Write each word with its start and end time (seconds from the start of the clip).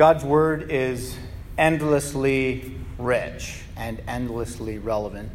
God's 0.00 0.24
Word 0.24 0.70
is 0.70 1.14
endlessly 1.58 2.74
rich 2.96 3.60
and 3.76 4.00
endlessly 4.08 4.78
relevant 4.78 5.30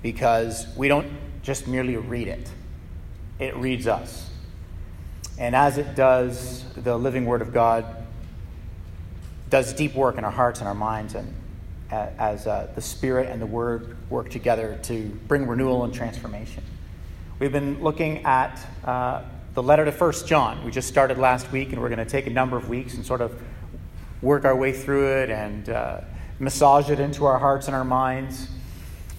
because 0.00 0.66
we 0.78 0.88
don't 0.88 1.06
just 1.42 1.68
merely 1.68 1.94
read 1.98 2.26
it, 2.26 2.50
it 3.38 3.54
reads 3.54 3.86
us. 3.86 4.30
And 5.38 5.54
as 5.54 5.76
it 5.76 5.94
does, 5.94 6.64
the 6.72 6.96
living 6.96 7.26
Word 7.26 7.42
of 7.42 7.52
God 7.52 7.84
does 9.50 9.74
deep 9.74 9.94
work 9.94 10.16
in 10.16 10.24
our 10.24 10.30
hearts 10.30 10.60
and 10.60 10.68
our 10.68 10.74
minds, 10.74 11.14
and 11.14 11.34
as 11.90 12.46
uh, 12.46 12.70
the 12.74 12.80
Spirit 12.80 13.28
and 13.28 13.42
the 13.42 13.46
Word 13.46 13.94
work 14.08 14.30
together 14.30 14.80
to 14.84 15.04
bring 15.28 15.46
renewal 15.46 15.84
and 15.84 15.92
transformation. 15.92 16.64
We've 17.38 17.52
been 17.52 17.82
looking 17.82 18.24
at 18.24 18.58
uh, 18.86 19.24
the 19.52 19.62
letter 19.62 19.84
to 19.84 19.92
First 19.92 20.26
John. 20.26 20.64
We 20.64 20.70
just 20.70 20.88
started 20.88 21.18
last 21.18 21.52
week, 21.52 21.74
and 21.74 21.82
we're 21.82 21.90
going 21.90 21.98
to 21.98 22.06
take 22.06 22.26
a 22.26 22.30
number 22.30 22.56
of 22.56 22.70
weeks 22.70 22.94
and 22.94 23.04
sort 23.04 23.20
of 23.20 23.38
work 24.22 24.44
our 24.44 24.56
way 24.56 24.72
through 24.72 25.22
it 25.22 25.30
and 25.30 25.68
uh, 25.68 26.00
massage 26.38 26.90
it 26.90 27.00
into 27.00 27.24
our 27.24 27.38
hearts 27.38 27.66
and 27.66 27.76
our 27.76 27.84
minds. 27.84 28.48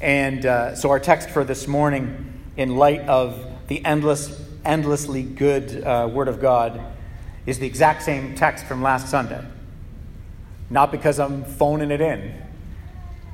And 0.02 0.46
uh, 0.46 0.76
so, 0.76 0.90
our 0.90 1.00
text 1.00 1.30
for 1.30 1.44
this 1.44 1.68
morning, 1.68 2.42
in 2.56 2.76
light 2.76 3.02
of 3.02 3.44
the 3.68 3.84
endless, 3.84 4.42
endlessly 4.64 5.24
good 5.24 5.84
uh, 5.84 6.10
Word 6.12 6.28
of 6.28 6.40
God, 6.40 6.80
is 7.46 7.60
the 7.60 7.66
exact 7.66 8.04
same 8.04 8.36
text 8.36 8.66
from 8.66 8.82
last 8.82 9.10
Sunday. 9.10 9.44
Not 10.70 10.92
because 10.92 11.20
I'm 11.20 11.46
phoning 11.46 11.92
it 11.92 12.02
in, 12.02 12.34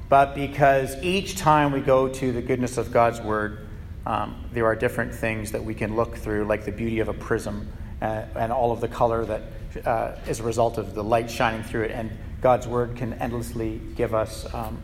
but 0.08 0.36
because 0.36 0.96
each 1.04 1.36
time 1.36 1.72
we 1.72 1.82
go 1.82 2.08
to 2.08 2.32
the 2.32 2.42
goodness 2.42 2.78
of 2.78 2.92
God's 2.92 3.20
Word, 3.20 3.68
um, 4.06 4.46
there 4.54 4.66
are 4.66 4.76
different 4.76 5.14
things 5.14 5.52
that 5.52 5.64
we 5.64 5.74
can 5.74 5.96
look 5.96 6.16
through, 6.16 6.46
like 6.46 6.64
the 6.66 6.72
beauty 6.72 7.00
of 7.00 7.10
a 7.10 7.14
prism 7.14 7.68
uh, 8.04 8.26
and 8.36 8.52
all 8.52 8.74
of 8.74 8.82
the 8.82 8.88
color 8.88 9.24
that 9.24 9.42
uh, 9.86 10.16
is 10.28 10.42
a 10.42 10.44
result 10.44 10.78
of 10.78 10.94
the 10.94 11.04
light 11.04 11.32
shining 11.32 11.64
through 11.64 11.84
it. 11.84 11.92
And 11.92 12.12
God's 12.42 12.68
Word 12.68 12.98
can 12.98 13.14
endlessly 13.14 13.80
give 13.96 14.14
us 14.14 14.52
um, 14.54 14.78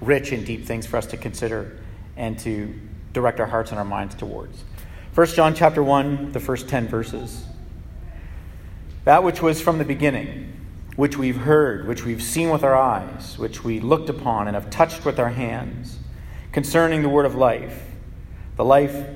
rich 0.00 0.30
and 0.30 0.46
deep 0.46 0.64
things 0.64 0.86
for 0.86 0.96
us 0.96 1.06
to 1.06 1.16
consider 1.16 1.78
and 2.16 2.38
to 2.38 2.72
direct 3.12 3.40
our 3.40 3.46
hearts 3.46 3.72
and 3.72 3.78
our 3.78 3.84
minds 3.84 4.14
towards. 4.14 4.62
1 5.14 5.26
John 5.28 5.54
chapter 5.54 5.82
1, 5.82 6.32
the 6.32 6.40
first 6.40 6.68
10 6.68 6.86
verses. 6.86 7.44
That 9.04 9.24
which 9.24 9.42
was 9.42 9.60
from 9.60 9.78
the 9.78 9.84
beginning 9.84 10.52
which 10.94 11.18
we've 11.18 11.36
heard, 11.36 11.86
which 11.86 12.06
we've 12.06 12.22
seen 12.22 12.48
with 12.48 12.64
our 12.64 12.74
eyes, 12.74 13.36
which 13.36 13.62
we 13.62 13.80
looked 13.80 14.08
upon 14.08 14.46
and 14.46 14.54
have 14.54 14.70
touched 14.70 15.04
with 15.04 15.18
our 15.18 15.28
hands, 15.28 15.98
concerning 16.52 17.02
the 17.02 17.08
word 17.08 17.26
of 17.26 17.34
life. 17.34 17.84
The 18.56 18.64
life 18.64 19.06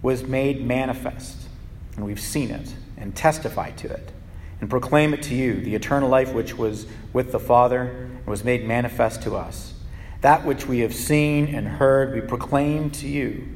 was 0.00 0.22
made 0.22 0.64
manifest, 0.64 1.48
and 1.96 2.04
we've 2.04 2.20
seen 2.20 2.52
it 2.52 2.72
and 2.96 3.14
testify 3.14 3.70
to 3.72 3.88
it, 3.88 4.12
and 4.60 4.70
proclaim 4.70 5.14
it 5.14 5.22
to 5.24 5.34
you, 5.34 5.60
the 5.60 5.74
eternal 5.74 6.08
life 6.08 6.32
which 6.32 6.56
was 6.56 6.86
with 7.12 7.32
the 7.32 7.40
Father 7.40 7.82
and 7.82 8.26
was 8.26 8.44
made 8.44 8.66
manifest 8.66 9.22
to 9.22 9.34
us. 9.34 9.74
That 10.20 10.44
which 10.44 10.66
we 10.66 10.80
have 10.80 10.94
seen 10.94 11.54
and 11.54 11.68
heard, 11.68 12.14
we 12.14 12.20
proclaim 12.20 12.90
to 12.92 13.08
you, 13.08 13.48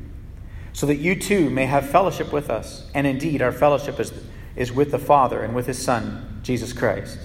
so 0.73 0.87
that 0.87 0.97
you 0.97 1.15
too 1.15 1.51
may 1.51 1.67
have 1.67 1.89
fellowship 1.89 2.33
with 2.33 2.51
us. 2.51 2.91
And 2.95 3.07
indeed, 3.07 3.41
our 3.41 3.53
fellowship 3.53 3.99
is, 3.99 4.13
is 4.55 4.73
with 4.73 4.91
the 4.91 4.99
Father 4.99 5.43
and 5.43 5.55
with 5.55 5.67
his 5.67 5.83
Son, 5.83 6.41
Jesus 6.43 6.73
Christ. 6.73 7.19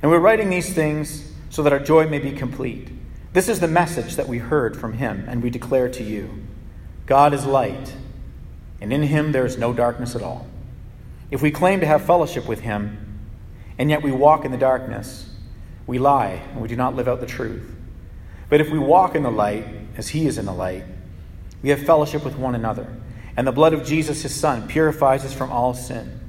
And 0.00 0.10
we're 0.10 0.18
writing 0.18 0.50
these 0.50 0.72
things 0.72 1.32
so 1.50 1.62
that 1.62 1.72
our 1.72 1.78
joy 1.78 2.08
may 2.08 2.18
be 2.18 2.32
complete. 2.32 2.88
This 3.32 3.48
is 3.48 3.60
the 3.60 3.68
message 3.68 4.16
that 4.16 4.28
we 4.28 4.38
heard 4.38 4.76
from 4.76 4.94
him 4.94 5.24
and 5.28 5.42
we 5.42 5.50
declare 5.50 5.88
to 5.90 6.02
you 6.02 6.42
God 7.06 7.34
is 7.34 7.44
light, 7.44 7.94
and 8.80 8.92
in 8.92 9.02
him 9.02 9.32
there 9.32 9.44
is 9.44 9.58
no 9.58 9.72
darkness 9.72 10.14
at 10.14 10.22
all. 10.22 10.46
If 11.32 11.40
we 11.40 11.50
claim 11.50 11.80
to 11.80 11.86
have 11.86 12.04
fellowship 12.04 12.46
with 12.46 12.60
him, 12.60 13.18
and 13.78 13.88
yet 13.88 14.02
we 14.02 14.12
walk 14.12 14.44
in 14.44 14.52
the 14.52 14.58
darkness, 14.58 15.34
we 15.86 15.98
lie 15.98 16.42
and 16.52 16.60
we 16.60 16.68
do 16.68 16.76
not 16.76 16.94
live 16.94 17.08
out 17.08 17.20
the 17.20 17.26
truth. 17.26 17.74
But 18.50 18.60
if 18.60 18.70
we 18.70 18.78
walk 18.78 19.14
in 19.14 19.22
the 19.22 19.30
light, 19.30 19.66
as 19.96 20.10
he 20.10 20.26
is 20.26 20.36
in 20.36 20.44
the 20.44 20.52
light, 20.52 20.84
we 21.62 21.70
have 21.70 21.86
fellowship 21.86 22.22
with 22.22 22.36
one 22.36 22.54
another, 22.54 22.86
and 23.34 23.46
the 23.46 23.52
blood 23.52 23.72
of 23.72 23.82
Jesus, 23.82 24.20
his 24.20 24.34
Son, 24.34 24.68
purifies 24.68 25.24
us 25.24 25.32
from 25.32 25.50
all 25.50 25.72
sin. 25.72 26.20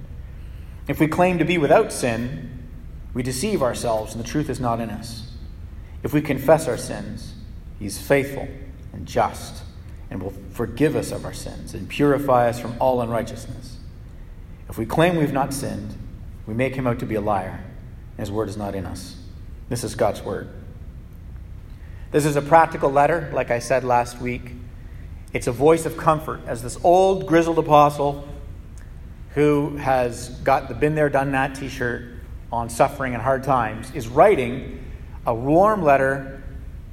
If 0.87 1.01
we 1.01 1.07
claim 1.07 1.37
to 1.37 1.45
be 1.45 1.57
without 1.57 1.91
sin, 1.91 2.49
we 3.13 3.23
deceive 3.23 3.61
ourselves, 3.61 4.15
and 4.15 4.23
the 4.23 4.27
truth 4.27 4.49
is 4.49 4.61
not 4.61 4.79
in 4.79 4.89
us. 4.89 5.31
If 6.01 6.13
we 6.13 6.21
confess 6.21 6.65
our 6.67 6.77
sins, 6.77 7.33
He 7.77 7.85
is 7.85 8.01
faithful 8.01 8.47
and 8.93 9.05
just 9.05 9.63
and 10.09 10.23
will 10.23 10.33
forgive 10.51 10.95
us 10.95 11.11
of 11.11 11.25
our 11.25 11.33
sins 11.33 11.73
and 11.73 11.89
purify 11.89 12.47
us 12.47 12.59
from 12.59 12.75
all 12.79 13.01
unrighteousness. 13.01 13.72
If 14.69 14.77
we 14.77 14.85
claim 14.85 15.15
we've 15.15 15.33
not 15.33 15.53
sinned, 15.53 15.95
we 16.47 16.53
make 16.53 16.75
Him 16.75 16.87
out 16.87 16.99
to 16.99 17.05
be 17.05 17.15
a 17.15 17.21
liar, 17.21 17.63
and 18.17 18.19
His 18.19 18.31
word 18.31 18.49
is 18.49 18.57
not 18.57 18.75
in 18.75 18.85
us. 18.85 19.15
This 19.69 19.83
is 19.83 19.95
God's 19.95 20.21
word. 20.21 20.49
This 22.11 22.25
is 22.25 22.35
a 22.35 22.41
practical 22.41 22.91
letter, 22.91 23.31
like 23.33 23.49
I 23.49 23.59
said 23.59 23.83
last 23.83 24.21
week. 24.21 24.51
It's 25.33 25.47
a 25.47 25.51
voice 25.51 25.85
of 25.85 25.97
comfort 25.97 26.41
as 26.45 26.61
this 26.61 26.77
old, 26.83 27.25
grizzled 27.25 27.57
apostle 27.57 28.27
who 29.33 29.77
has 29.77 30.29
got 30.41 30.67
the 30.67 30.75
been 30.75 30.93
there, 30.93 31.09
done 31.09 31.31
that 31.31 31.55
t 31.55 31.69
shirt 31.69 32.03
on 32.51 32.69
suffering 32.69 33.13
and 33.15 33.23
hard 33.23 33.43
times, 33.43 33.91
is 33.95 34.07
writing 34.07 34.85
a 35.25 35.33
warm 35.33 35.81
letter 35.81 36.43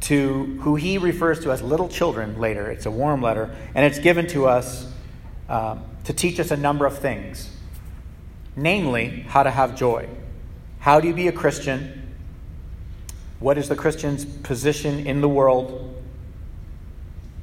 to 0.01 0.59
who 0.63 0.77
he 0.77 0.97
refers 0.97 1.41
to 1.41 1.53
as 1.53 1.61
little 1.61 1.89
children 1.89 2.39
later. 2.39 2.71
It's 2.71 2.87
a 2.87 2.91
warm 2.91 3.21
letter, 3.21 3.55
and 3.75 3.85
it's 3.85 3.99
given 3.99 4.27
to 4.29 4.47
us 4.47 4.91
uh, 5.49 5.77
to 6.05 6.13
teach 6.13 6.41
us 6.41 6.51
a 6.51 6.57
number 6.57 6.87
of 6.87 6.99
things, 6.99 7.51
namely, 8.57 9.25
how 9.29 9.43
to 9.43 9.51
have 9.51 9.77
joy. 9.77 10.09
How 10.81 11.01
do 11.01 11.09
you 11.09 11.15
be 11.15 11.29
a 11.29 11.33
Christian? 11.33 12.15
What 13.39 13.59
is 13.59 13.69
the 13.69 13.77
Christian's 13.77 14.25
position 14.25 15.07
in 15.07 15.21
the 15.21 15.29
world? 15.29 15.95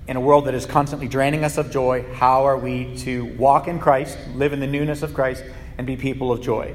In 0.08 0.16
a 0.16 0.22
world 0.22 0.46
that 0.46 0.54
is 0.54 0.66
constantly 0.66 1.08
draining 1.08 1.44
us 1.44 1.58
of 1.58 1.72
joy, 1.72 2.06
how 2.14 2.46
are 2.46 2.58
we 2.58 2.96
to 3.00 3.26
walk 3.36 3.68
in 3.68 3.80
Christ, 3.80 4.18
live 4.36 4.54
in 4.54 4.60
the 4.60 4.68
newness 4.68 5.02
of 5.02 5.14
Christ, 5.14 5.44
and 5.78 5.86
be 5.86 5.98
people 5.98 6.32
of 6.32 6.42
joy? 6.42 6.74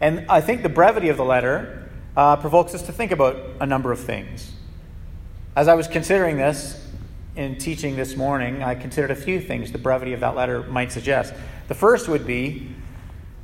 And 0.00 0.26
I 0.28 0.40
think 0.40 0.62
the 0.62 0.68
brevity 0.68 1.08
of 1.08 1.16
the 1.16 1.24
letter 1.24 1.88
uh, 2.16 2.36
provokes 2.36 2.74
us 2.74 2.82
to 2.82 2.92
think 2.92 3.12
about 3.12 3.36
a 3.60 3.66
number 3.66 3.92
of 3.92 4.00
things. 4.00 4.52
As 5.54 5.68
I 5.68 5.74
was 5.74 5.86
considering 5.86 6.36
this 6.36 6.90
in 7.36 7.56
teaching 7.56 7.96
this 7.96 8.16
morning, 8.16 8.62
I 8.62 8.74
considered 8.74 9.10
a 9.10 9.16
few 9.16 9.40
things 9.40 9.70
the 9.70 9.78
brevity 9.78 10.12
of 10.12 10.20
that 10.20 10.34
letter 10.34 10.62
might 10.64 10.92
suggest. 10.92 11.34
The 11.68 11.74
first 11.74 12.08
would 12.08 12.26
be 12.26 12.68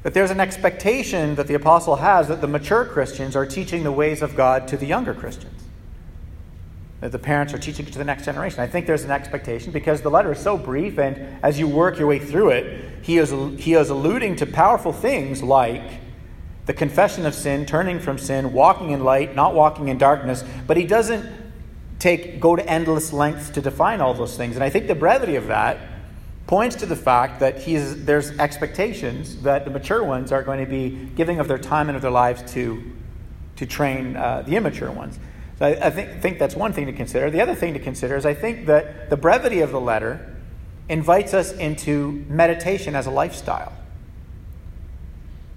that 0.02 0.14
there's 0.14 0.30
an 0.30 0.40
expectation 0.40 1.34
that 1.34 1.46
the 1.46 1.54
apostle 1.54 1.96
has 1.96 2.28
that 2.28 2.40
the 2.40 2.46
mature 2.46 2.84
Christians 2.84 3.34
are 3.34 3.46
teaching 3.46 3.82
the 3.82 3.92
ways 3.92 4.22
of 4.22 4.36
God 4.36 4.68
to 4.68 4.76
the 4.76 4.86
younger 4.86 5.12
Christians. 5.12 5.64
That 7.00 7.12
the 7.12 7.18
parents 7.18 7.52
are 7.52 7.58
teaching 7.58 7.86
it 7.86 7.92
to 7.92 7.98
the 7.98 8.04
next 8.04 8.24
generation. 8.24 8.60
I 8.60 8.66
think 8.66 8.86
there's 8.86 9.04
an 9.04 9.10
expectation 9.10 9.72
because 9.72 10.00
the 10.00 10.10
letter 10.10 10.32
is 10.32 10.38
so 10.38 10.56
brief, 10.56 10.98
and 10.98 11.38
as 11.42 11.58
you 11.58 11.68
work 11.68 11.98
your 11.98 12.08
way 12.08 12.18
through 12.18 12.50
it, 12.50 12.84
he 13.02 13.18
is, 13.18 13.30
he 13.60 13.74
is 13.74 13.90
alluding 13.90 14.36
to 14.36 14.46
powerful 14.46 14.92
things 14.92 15.42
like 15.42 16.00
the 16.66 16.74
confession 16.74 17.24
of 17.24 17.34
sin, 17.34 17.66
turning 17.66 17.98
from 17.98 18.18
sin, 18.18 18.52
walking 18.52 18.90
in 18.90 19.02
light, 19.02 19.34
not 19.34 19.54
walking 19.54 19.88
in 19.88 19.96
darkness, 19.96 20.44
but 20.66 20.76
he 20.76 20.84
doesn't 20.84 21.26
take 21.98 22.40
go 22.40 22.54
to 22.54 22.68
endless 22.68 23.12
lengths 23.12 23.50
to 23.50 23.60
define 23.60 24.00
all 24.00 24.14
those 24.14 24.36
things. 24.36 24.54
And 24.54 24.62
I 24.62 24.70
think 24.70 24.86
the 24.86 24.94
brevity 24.94 25.36
of 25.36 25.46
that 25.48 25.78
points 26.48 26.76
to 26.76 26.86
the 26.86 26.96
fact 26.96 27.40
that 27.40 27.60
he's, 27.60 28.06
there's 28.06 28.30
expectations 28.38 29.42
that 29.42 29.66
the 29.66 29.70
mature 29.70 30.02
ones 30.02 30.32
are 30.32 30.42
going 30.42 30.58
to 30.58 30.68
be 30.68 30.88
giving 31.14 31.38
of 31.40 31.46
their 31.46 31.58
time 31.58 31.88
and 31.88 31.94
of 31.94 32.00
their 32.00 32.10
lives 32.10 32.42
to, 32.52 32.82
to 33.56 33.66
train 33.66 34.16
uh, 34.16 34.42
the 34.42 34.56
immature 34.56 34.90
ones. 34.90 35.18
So 35.58 35.66
I, 35.66 35.86
I 35.86 35.90
think, 35.90 36.22
think 36.22 36.38
that's 36.38 36.56
one 36.56 36.72
thing 36.72 36.86
to 36.86 36.92
consider. 36.92 37.30
The 37.30 37.42
other 37.42 37.54
thing 37.54 37.74
to 37.74 37.78
consider 37.78 38.16
is 38.16 38.24
I 38.24 38.32
think 38.32 38.64
that 38.66 39.10
the 39.10 39.16
brevity 39.16 39.60
of 39.60 39.72
the 39.72 39.80
letter 39.80 40.34
invites 40.88 41.34
us 41.34 41.52
into 41.52 42.24
meditation 42.30 42.96
as 42.96 43.06
a 43.06 43.10
lifestyle. 43.10 43.74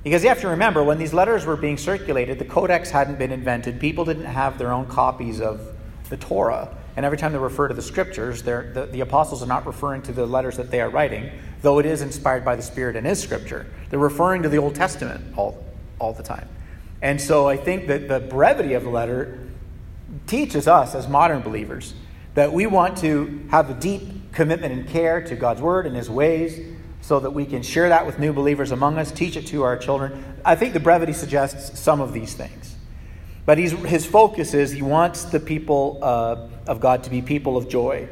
Because 0.03 0.23
you 0.23 0.29
have 0.29 0.41
to 0.41 0.49
remember, 0.49 0.83
when 0.83 0.97
these 0.97 1.13
letters 1.13 1.45
were 1.45 1.55
being 1.55 1.77
circulated, 1.77 2.37
the 2.37 2.45
codex 2.45 2.89
hadn't 2.89 3.17
been 3.17 3.31
invented. 3.31 3.79
People 3.79 4.03
didn't 4.03 4.25
have 4.25 4.57
their 4.57 4.73
own 4.73 4.87
copies 4.87 5.39
of 5.39 5.61
the 6.09 6.17
Torah. 6.17 6.75
And 6.95 7.05
every 7.05 7.17
time 7.17 7.31
they 7.31 7.37
refer 7.37 7.67
to 7.67 7.73
the 7.73 7.81
scriptures, 7.81 8.43
the, 8.43 8.89
the 8.91 9.01
apostles 9.01 9.41
are 9.41 9.47
not 9.47 9.65
referring 9.65 10.01
to 10.03 10.11
the 10.11 10.25
letters 10.25 10.57
that 10.57 10.71
they 10.71 10.81
are 10.81 10.89
writing, 10.89 11.31
though 11.61 11.79
it 11.79 11.85
is 11.85 12.01
inspired 12.01 12.43
by 12.43 12.55
the 12.55 12.61
Spirit 12.61 12.95
and 12.95 13.07
is 13.07 13.21
scripture. 13.21 13.65
They're 13.89 13.99
referring 13.99 14.43
to 14.43 14.49
the 14.49 14.57
Old 14.57 14.75
Testament 14.75 15.37
all, 15.37 15.63
all 15.99 16.13
the 16.13 16.23
time. 16.23 16.47
And 17.01 17.19
so 17.19 17.47
I 17.47 17.57
think 17.57 17.87
that 17.87 18.07
the 18.07 18.19
brevity 18.19 18.73
of 18.73 18.83
the 18.83 18.89
letter 18.89 19.39
teaches 20.27 20.67
us 20.67 20.93
as 20.93 21.07
modern 21.07 21.41
believers 21.41 21.93
that 22.33 22.51
we 22.51 22.65
want 22.65 22.97
to 22.99 23.45
have 23.49 23.69
a 23.69 23.73
deep 23.73 24.33
commitment 24.33 24.73
and 24.73 24.87
care 24.87 25.21
to 25.21 25.35
God's 25.35 25.61
word 25.61 25.85
and 25.85 25.95
his 25.95 26.09
ways 26.09 26.59
so 27.01 27.19
that 27.19 27.31
we 27.31 27.45
can 27.45 27.63
share 27.63 27.89
that 27.89 28.05
with 28.05 28.19
new 28.19 28.31
believers 28.31 28.71
among 28.71 28.97
us, 28.97 29.11
teach 29.11 29.35
it 29.35 29.47
to 29.47 29.63
our 29.63 29.75
children. 29.75 30.23
I 30.45 30.55
think 30.55 30.73
the 30.73 30.79
brevity 30.79 31.13
suggests 31.13 31.79
some 31.79 31.99
of 31.99 32.13
these 32.13 32.33
things. 32.33 32.70
But 33.45 33.57
his 33.57 34.05
focus 34.05 34.53
is 34.53 34.71
he 34.71 34.81
wants 34.81 35.25
the 35.25 35.39
people 35.39 35.99
uh, 36.01 36.47
of 36.67 36.79
God 36.79 37.03
to 37.05 37.09
be 37.09 37.21
people 37.21 37.57
of 37.57 37.67
joy. 37.67 38.07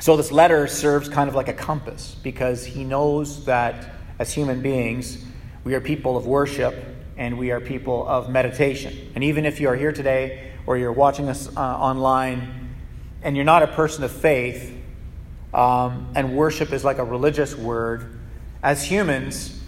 So 0.00 0.16
this 0.16 0.32
letter 0.32 0.66
serves 0.66 1.08
kind 1.08 1.28
of 1.28 1.36
like 1.36 1.48
a 1.48 1.52
compass 1.52 2.16
because 2.22 2.64
he 2.64 2.84
knows 2.84 3.44
that 3.44 3.94
as 4.18 4.32
human 4.32 4.60
beings, 4.60 5.24
we 5.62 5.74
are 5.74 5.80
people 5.80 6.16
of 6.16 6.26
worship 6.26 6.74
and 7.16 7.38
we 7.38 7.52
are 7.52 7.60
people 7.60 8.06
of 8.08 8.28
meditation. 8.28 9.12
And 9.14 9.22
even 9.22 9.46
if 9.46 9.60
you 9.60 9.68
are 9.68 9.76
here 9.76 9.92
today 9.92 10.52
or 10.66 10.76
you're 10.76 10.92
watching 10.92 11.28
us 11.28 11.48
uh, 11.56 11.60
online 11.60 12.74
and 13.22 13.36
you're 13.36 13.44
not 13.44 13.62
a 13.62 13.68
person 13.68 14.02
of 14.02 14.10
faith, 14.10 14.76
um, 15.54 16.08
and 16.16 16.36
worship 16.36 16.72
is 16.72 16.84
like 16.84 16.98
a 16.98 17.04
religious 17.04 17.54
word, 17.56 18.18
as 18.62 18.82
humans, 18.82 19.60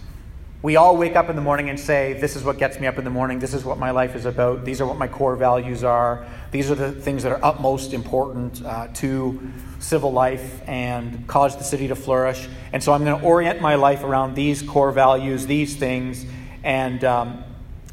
we 0.63 0.75
all 0.75 0.97
wake 0.97 1.15
up 1.15 1.29
in 1.29 1.35
the 1.35 1.41
morning 1.41 1.69
and 1.69 1.79
say, 1.79 2.13
This 2.13 2.35
is 2.35 2.43
what 2.43 2.57
gets 2.57 2.79
me 2.79 2.87
up 2.87 2.97
in 2.97 3.03
the 3.03 3.11
morning. 3.11 3.37
This 3.37 3.53
is 3.53 3.63
what 3.63 3.77
my 3.77 3.91
life 3.91 4.15
is 4.15 4.25
about. 4.25 4.65
These 4.65 4.81
are 4.81 4.87
what 4.87 4.97
my 4.97 5.07
core 5.07 5.35
values 5.35 5.83
are. 5.83 6.25
These 6.49 6.71
are 6.71 6.75
the 6.75 6.91
things 6.91 7.21
that 7.23 7.31
are 7.31 7.43
utmost 7.45 7.93
important 7.93 8.65
uh, 8.65 8.87
to 8.95 9.51
civil 9.79 10.11
life 10.11 10.67
and 10.67 11.27
cause 11.27 11.55
the 11.57 11.63
city 11.63 11.87
to 11.89 11.95
flourish. 11.95 12.47
And 12.73 12.83
so 12.83 12.91
I'm 12.91 13.05
going 13.05 13.19
to 13.19 13.25
orient 13.25 13.61
my 13.61 13.75
life 13.75 14.03
around 14.03 14.33
these 14.33 14.63
core 14.63 14.91
values, 14.91 15.45
these 15.45 15.75
things, 15.75 16.25
and 16.63 17.03
um, 17.03 17.43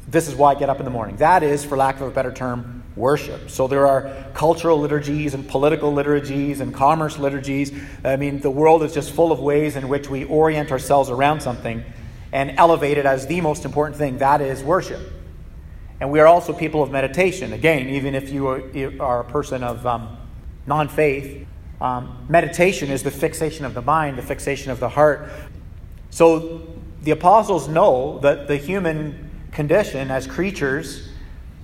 this 0.07 0.27
is 0.27 0.33
why 0.33 0.53
I 0.53 0.55
get 0.55 0.69
up 0.69 0.79
in 0.79 0.85
the 0.85 0.91
morning. 0.91 1.17
That 1.17 1.43
is, 1.43 1.63
for 1.63 1.77
lack 1.77 1.97
of 1.97 2.07
a 2.07 2.11
better 2.11 2.31
term, 2.31 2.83
worship. 2.95 3.51
So 3.51 3.67
there 3.67 3.85
are 3.85 4.11
cultural 4.33 4.79
liturgies 4.79 5.35
and 5.35 5.47
political 5.47 5.93
liturgies 5.93 6.61
and 6.61 6.73
commerce 6.73 7.19
liturgies. 7.19 7.71
I 8.03 8.15
mean, 8.15 8.39
the 8.39 8.49
world 8.49 8.81
is 8.81 8.93
just 8.93 9.11
full 9.11 9.31
of 9.31 9.39
ways 9.39 9.75
in 9.75 9.87
which 9.87 10.09
we 10.09 10.23
orient 10.23 10.71
ourselves 10.71 11.11
around 11.11 11.41
something 11.41 11.83
and 12.35 12.53
elevate 12.57 12.97
it 12.97 13.05
as 13.05 13.27
the 13.27 13.39
most 13.39 13.63
important 13.63 13.97
thing. 13.97 14.17
That 14.17 14.41
is 14.41 14.61
worship. 14.61 14.99
And 16.01 16.11
we 16.11 16.19
are 16.19 16.27
also 16.27 16.51
people 16.51 16.83
of 16.83 16.91
meditation. 16.91 17.53
Again, 17.53 17.87
even 17.87 18.13
if 18.13 18.29
you 18.29 18.47
are, 18.99 19.21
a 19.21 19.23
person 19.23 19.63
of 19.63 19.87
um, 19.87 20.17
non 20.67 20.89
faith, 20.89 21.47
um, 21.79 22.25
meditation 22.27 22.91
is 22.91 23.03
the 23.03 23.11
fixation 23.11 23.63
of 23.63 23.73
the 23.73 23.81
mind, 23.81 24.17
the 24.17 24.21
fixation 24.21 24.69
of 24.69 24.81
the 24.81 24.89
heart. 24.89 25.29
So 26.09 26.67
the 27.03 27.11
apostles 27.11 27.69
know 27.69 28.19
that 28.19 28.49
the 28.49 28.57
human 28.57 29.31
condition 29.53 30.11
as 30.11 30.27
creatures, 30.27 31.07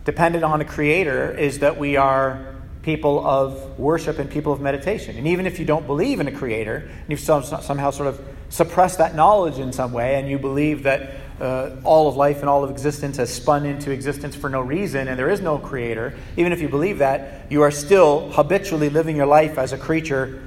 dependent 0.06 0.46
on 0.46 0.62
a 0.62 0.66
creator, 0.66 1.38
is 1.38 1.60
that 1.60 1.78
we 1.78 1.98
are 1.98 2.56
people 2.82 3.28
of 3.28 3.78
worship 3.78 4.20
and 4.20 4.30
people 4.30 4.54
of 4.54 4.62
meditation. 4.62 5.18
And 5.18 5.28
even 5.28 5.46
if 5.46 5.60
you 5.60 5.66
don't 5.66 5.86
believe 5.86 6.22
in 6.22 6.30
a 6.30 6.32
creator, 6.32 6.90
and 6.90 7.10
you've 7.10 7.20
somehow 7.20 7.92
sort 7.92 8.08
of 8.08 8.22
suppressed 8.52 9.00
that 9.00 9.16
knowledge 9.16 9.58
in 9.58 9.74
some 9.74 9.92
way, 9.94 10.16
and 10.16 10.30
you 10.30 10.38
believe 10.38 10.84
that 10.84 11.16
uh, 11.40 11.76
all 11.84 12.08
of 12.08 12.16
life 12.16 12.42
and 12.42 12.50
all 12.50 12.64
of 12.64 12.70
existence 12.70 13.18
has 13.18 13.34
spun 13.34 13.66
into 13.66 13.90
existence 13.90 14.36
for 14.36 14.50
no 14.50 14.62
reason 14.62 15.08
and 15.08 15.18
there 15.18 15.30
is 15.30 15.42
no 15.42 15.58
creator, 15.58 16.14
even 16.38 16.52
if 16.52 16.62
you 16.62 16.70
believe 16.70 17.00
that, 17.00 17.52
you 17.52 17.64
are 17.64 17.72
still 17.72 18.30
habitually 18.32 18.90
living 18.90 19.16
your 19.16 19.26
life 19.26 19.58
as 19.58 19.74
a 19.74 19.78
creature, 19.78 20.44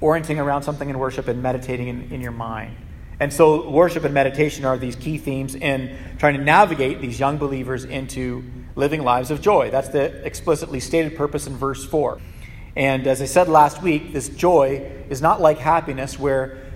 orienting 0.00 0.38
around 0.38 0.62
something 0.62 0.88
in 0.88 0.98
worship 0.98 1.26
and 1.26 1.42
meditating 1.42 1.88
in, 1.88 2.12
in 2.12 2.20
your 2.20 2.30
mind. 2.30 2.76
And 3.18 3.32
so, 3.32 3.68
worship 3.68 4.04
and 4.04 4.14
meditation 4.14 4.64
are 4.64 4.78
these 4.78 4.94
key 4.94 5.18
themes 5.18 5.56
in 5.56 5.96
trying 6.18 6.36
to 6.36 6.44
navigate 6.44 7.00
these 7.00 7.18
young 7.18 7.36
believers 7.36 7.84
into 7.84 8.44
living 8.76 9.02
lives 9.02 9.32
of 9.32 9.40
joy. 9.40 9.70
That's 9.70 9.88
the 9.88 10.24
explicitly 10.24 10.78
stated 10.78 11.16
purpose 11.16 11.48
in 11.48 11.56
verse 11.56 11.84
4. 11.84 12.20
And 12.76 13.08
as 13.08 13.20
I 13.20 13.24
said 13.24 13.48
last 13.48 13.82
week, 13.82 14.12
this 14.12 14.28
joy 14.28 14.88
is 15.10 15.20
not 15.20 15.40
like 15.40 15.58
happiness 15.58 16.16
where 16.16 16.67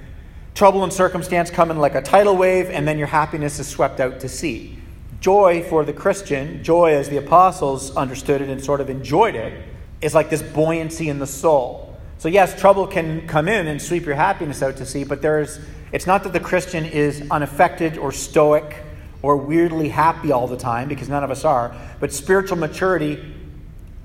trouble 0.54 0.84
and 0.84 0.92
circumstance 0.92 1.50
come 1.50 1.70
in 1.70 1.78
like 1.78 1.94
a 1.94 2.02
tidal 2.02 2.36
wave 2.36 2.68
and 2.68 2.86
then 2.86 2.98
your 2.98 3.06
happiness 3.06 3.58
is 3.58 3.66
swept 3.66 4.00
out 4.00 4.20
to 4.20 4.28
sea. 4.28 4.78
Joy 5.20 5.62
for 5.62 5.84
the 5.84 5.92
Christian, 5.92 6.62
joy 6.64 6.94
as 6.94 7.08
the 7.08 7.16
apostles 7.16 7.96
understood 7.96 8.40
it 8.42 8.48
and 8.48 8.62
sort 8.62 8.80
of 8.80 8.90
enjoyed 8.90 9.34
it, 9.34 9.62
is 10.00 10.14
like 10.14 10.30
this 10.30 10.42
buoyancy 10.42 11.08
in 11.08 11.18
the 11.20 11.26
soul. 11.26 11.96
So, 12.18 12.28
yes, 12.28 12.58
trouble 12.60 12.86
can 12.86 13.26
come 13.26 13.48
in 13.48 13.66
and 13.66 13.80
sweep 13.80 14.04
your 14.04 14.14
happiness 14.14 14.62
out 14.62 14.76
to 14.76 14.86
sea, 14.86 15.04
but 15.04 15.22
there's, 15.22 15.58
it's 15.92 16.06
not 16.06 16.22
that 16.24 16.32
the 16.32 16.40
Christian 16.40 16.84
is 16.84 17.28
unaffected 17.30 17.98
or 17.98 18.12
stoic 18.12 18.76
or 19.22 19.36
weirdly 19.36 19.88
happy 19.88 20.32
all 20.32 20.48
the 20.48 20.56
time, 20.56 20.88
because 20.88 21.08
none 21.08 21.22
of 21.22 21.30
us 21.30 21.44
are. 21.44 21.74
But 22.00 22.12
spiritual 22.12 22.58
maturity 22.58 23.34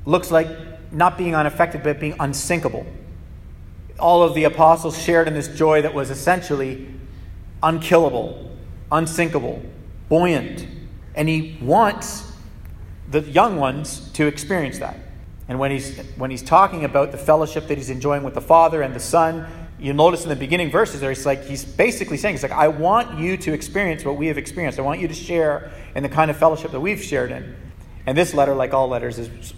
looks 0.06 0.32
like 0.32 0.48
not 0.92 1.18
being 1.18 1.36
unaffected, 1.36 1.84
but 1.84 2.00
being 2.00 2.16
unsinkable. 2.20 2.86
All 4.00 4.24
of 4.24 4.36
the 4.36 4.44
apostles 4.44 5.02
shared 5.02 5.28
in 5.28 5.34
this 5.34 5.48
joy 5.48 5.82
that 5.82 5.94
was 5.94 6.10
essentially 6.10 6.88
unkillable, 7.64 8.56
unsinkable, 8.92 9.62
buoyant. 10.10 10.68
And 11.16 11.28
he 11.28 11.58
wants 11.62 12.32
the 13.10 13.22
young 13.22 13.58
ones 13.58 14.12
to 14.14 14.28
experience 14.28 14.80
that. 14.80 14.98
And 15.48 15.60
when 15.60 15.72
he's, 15.72 15.98
when 16.18 16.30
he's 16.30 16.44
talking 16.44 16.84
about 16.84 17.12
the 17.12 17.18
fellowship 17.18 17.68
that 17.68 17.78
he's 17.78 17.90
enjoying 17.90 18.24
with 18.24 18.34
the 18.34 18.42
Father 18.42 18.82
and 18.82 18.94
the 18.94 19.00
Son, 19.00 19.48
you 19.80 19.94
notice 19.94 20.24
in 20.24 20.30
the 20.30 20.36
beginning 20.36 20.72
verses 20.72 21.00
there, 21.02 21.12
it's 21.12 21.26
like 21.26 21.44
he's 21.44 21.64
basically 21.64 22.18
saying, 22.18 22.36
it's 22.36 22.44
like, 22.44 22.52
I 22.52 22.68
want 22.68 23.20
you 23.20 23.38
to 23.38 23.54
experience 23.54 24.04
what 24.04 24.18
we 24.18 24.28
have 24.28 24.38
experienced. 24.38 24.80
I 24.80 24.82
want 24.82 25.00
you 25.00 25.08
to 25.08 25.14
share 25.14 25.72
in 25.96 26.04
the 26.04 26.10
kind 26.10 26.32
of 26.32 26.38
fellowship 26.38 26.72
that 26.72 26.80
we've 26.80 27.02
shared 27.02 27.32
in. 27.32 27.56
And 28.06 28.18
this 28.18 28.34
letter, 28.34 28.56
like 28.56 28.74
all 28.74 28.88
letters, 28.88 29.20
is 29.20 29.54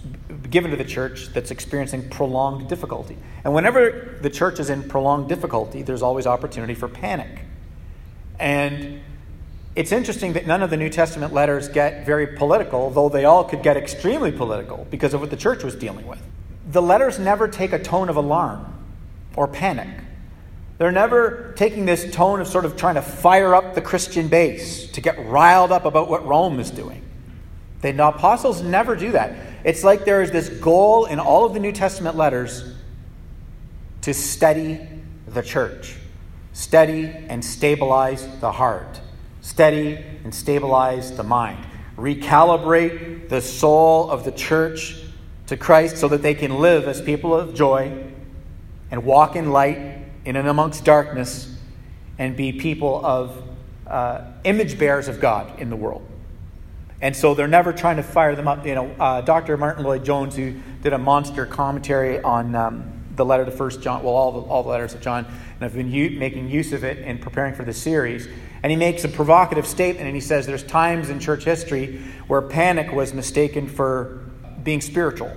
given 0.49 0.71
to 0.71 0.77
the 0.77 0.83
church 0.83 1.29
that's 1.33 1.51
experiencing 1.51 2.09
prolonged 2.09 2.67
difficulty. 2.67 3.17
And 3.43 3.53
whenever 3.53 4.17
the 4.21 4.29
church 4.29 4.59
is 4.59 4.69
in 4.69 4.87
prolonged 4.87 5.29
difficulty, 5.29 5.81
there's 5.81 6.01
always 6.01 6.25
opportunity 6.25 6.73
for 6.73 6.87
panic. 6.87 7.41
And 8.39 9.01
it's 9.75 9.91
interesting 9.91 10.33
that 10.33 10.47
none 10.47 10.61
of 10.61 10.69
the 10.69 10.77
New 10.77 10.89
Testament 10.89 11.33
letters 11.33 11.69
get 11.69 12.05
very 12.05 12.27
political, 12.27 12.89
though 12.89 13.09
they 13.09 13.25
all 13.25 13.43
could 13.43 13.63
get 13.63 13.77
extremely 13.77 14.31
political 14.31 14.87
because 14.89 15.13
of 15.13 15.21
what 15.21 15.29
the 15.29 15.37
church 15.37 15.63
was 15.63 15.75
dealing 15.75 16.07
with. 16.07 16.21
The 16.71 16.81
letters 16.81 17.19
never 17.19 17.47
take 17.47 17.73
a 17.73 17.79
tone 17.79 18.09
of 18.09 18.15
alarm 18.15 18.73
or 19.35 19.47
panic. 19.47 19.87
They're 20.77 20.91
never 20.91 21.53
taking 21.57 21.85
this 21.85 22.09
tone 22.13 22.39
of 22.39 22.47
sort 22.47 22.65
of 22.65 22.77
trying 22.77 22.95
to 22.95 23.01
fire 23.01 23.53
up 23.53 23.75
the 23.75 23.81
Christian 23.81 24.27
base 24.29 24.89
to 24.91 25.01
get 25.01 25.19
riled 25.27 25.71
up 25.71 25.85
about 25.85 26.09
what 26.09 26.25
Rome 26.25 26.59
is 26.59 26.71
doing. 26.71 27.01
The 27.81 28.07
apostles 28.07 28.61
never 28.61 28.95
do 28.95 29.11
that. 29.11 29.35
It's 29.63 29.83
like 29.83 30.05
there 30.05 30.21
is 30.21 30.31
this 30.31 30.49
goal 30.49 31.05
in 31.05 31.19
all 31.19 31.45
of 31.45 31.53
the 31.53 31.59
New 31.59 31.71
Testament 31.71 32.15
letters 32.15 32.75
to 34.01 34.13
steady 34.13 34.79
the 35.27 35.41
church, 35.41 35.95
steady 36.53 37.05
and 37.05 37.43
stabilize 37.43 38.27
the 38.39 38.51
heart, 38.51 39.01
steady 39.41 39.95
and 40.23 40.33
stabilize 40.33 41.15
the 41.15 41.23
mind, 41.23 41.63
recalibrate 41.97 43.29
the 43.29 43.41
soul 43.41 44.09
of 44.09 44.23
the 44.23 44.31
church 44.31 45.01
to 45.47 45.57
Christ 45.57 45.97
so 45.97 46.07
that 46.07 46.21
they 46.21 46.33
can 46.33 46.59
live 46.59 46.87
as 46.87 47.01
people 47.01 47.33
of 47.33 47.53
joy 47.53 48.11
and 48.91 49.03
walk 49.03 49.35
in 49.35 49.51
light 49.51 49.77
in 50.25 50.35
and 50.35 50.47
amongst 50.47 50.85
darkness 50.85 51.55
and 52.17 52.35
be 52.35 52.51
people 52.51 53.03
of 53.03 53.43
uh, 53.87 54.21
image 54.43 54.77
bearers 54.77 55.07
of 55.07 55.19
God 55.19 55.59
in 55.59 55.69
the 55.69 55.75
world. 55.75 56.05
And 57.01 57.15
so 57.15 57.33
they're 57.33 57.47
never 57.47 57.71
trying 57.71 57.97
to 57.97 58.03
fire 58.03 58.35
them 58.35 58.47
up. 58.47 58.65
You 58.65 58.75
know, 58.75 58.95
uh, 58.99 59.21
Dr. 59.21 59.55
Martyn 59.57 59.83
Lloyd-Jones, 59.83 60.35
who 60.35 60.55
did 60.81 60.93
a 60.93 60.97
monster 60.97 61.45
commentary 61.45 62.21
on 62.21 62.55
um, 62.55 62.99
the 63.15 63.25
letter 63.25 63.45
to 63.45 63.51
First 63.51 63.81
John, 63.81 64.03
well, 64.03 64.15
all 64.15 64.31
the, 64.31 64.39
all 64.39 64.63
the 64.63 64.69
letters 64.69 64.93
of 64.93 65.01
John, 65.01 65.25
and 65.25 65.65
I've 65.65 65.73
been 65.73 65.91
u- 65.91 66.17
making 66.17 66.49
use 66.49 66.73
of 66.73 66.83
it 66.83 66.99
in 66.99 67.17
preparing 67.17 67.53
for 67.53 67.63
the 67.63 67.73
series. 67.73 68.27
And 68.63 68.71
he 68.71 68.75
makes 68.75 69.03
a 69.03 69.09
provocative 69.09 69.65
statement, 69.65 70.07
and 70.07 70.15
he 70.15 70.21
says 70.21 70.45
there's 70.45 70.63
times 70.63 71.09
in 71.09 71.19
church 71.19 71.45
history 71.45 72.01
where 72.27 72.41
panic 72.41 72.91
was 72.91 73.13
mistaken 73.13 73.67
for 73.67 74.25
being 74.63 74.81
spiritual. 74.81 75.31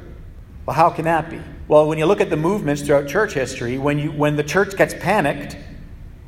Well, 0.67 0.75
how 0.75 0.91
can 0.91 1.05
that 1.05 1.31
be? 1.31 1.41
Well, 1.69 1.89
when 1.89 1.99
you 1.99 2.07
look 2.07 2.21
at 2.21 2.31
the 2.31 2.37
movements 2.37 2.83
throughout 2.83 3.09
church 3.09 3.35
history, 3.35 3.79
when, 3.79 3.99
you, 3.99 4.13
when 4.13 4.37
the 4.37 4.45
church 4.45 4.77
gets 4.77 4.95
panicked, 4.95 5.57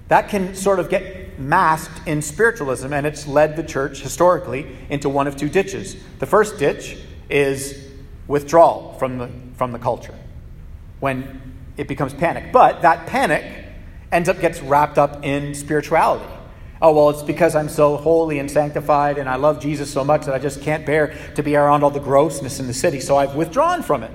that 0.08 0.28
can 0.28 0.54
sort 0.54 0.80
of 0.80 0.88
get 0.88 1.23
masked 1.38 2.06
in 2.06 2.22
spiritualism, 2.22 2.92
and 2.92 3.06
it's 3.06 3.26
led 3.26 3.56
the 3.56 3.62
church 3.62 4.00
historically 4.00 4.76
into 4.88 5.08
one 5.08 5.26
of 5.26 5.36
two 5.36 5.48
ditches. 5.48 5.96
The 6.18 6.26
first 6.26 6.58
ditch 6.58 6.96
is 7.28 7.88
withdrawal 8.26 8.94
from 8.98 9.18
the, 9.18 9.30
from 9.56 9.72
the 9.72 9.78
culture 9.78 10.14
when 11.00 11.40
it 11.76 11.88
becomes 11.88 12.14
panic. 12.14 12.52
But 12.52 12.82
that 12.82 13.06
panic 13.06 13.44
ends 14.12 14.28
up 14.28 14.40
gets 14.40 14.60
wrapped 14.60 14.98
up 14.98 15.24
in 15.24 15.54
spirituality. 15.54 16.24
Oh, 16.80 16.92
well, 16.92 17.10
it's 17.10 17.22
because 17.22 17.54
I'm 17.56 17.68
so 17.68 17.96
holy 17.96 18.38
and 18.38 18.50
sanctified 18.50 19.18
and 19.18 19.28
I 19.28 19.36
love 19.36 19.60
Jesus 19.60 19.90
so 19.90 20.04
much 20.04 20.26
that 20.26 20.34
I 20.34 20.38
just 20.38 20.62
can't 20.62 20.84
bear 20.84 21.14
to 21.34 21.42
be 21.42 21.56
around 21.56 21.82
all 21.82 21.90
the 21.90 22.00
grossness 22.00 22.60
in 22.60 22.66
the 22.66 22.74
city, 22.74 23.00
so 23.00 23.16
I've 23.16 23.34
withdrawn 23.34 23.82
from 23.82 24.02
it. 24.02 24.10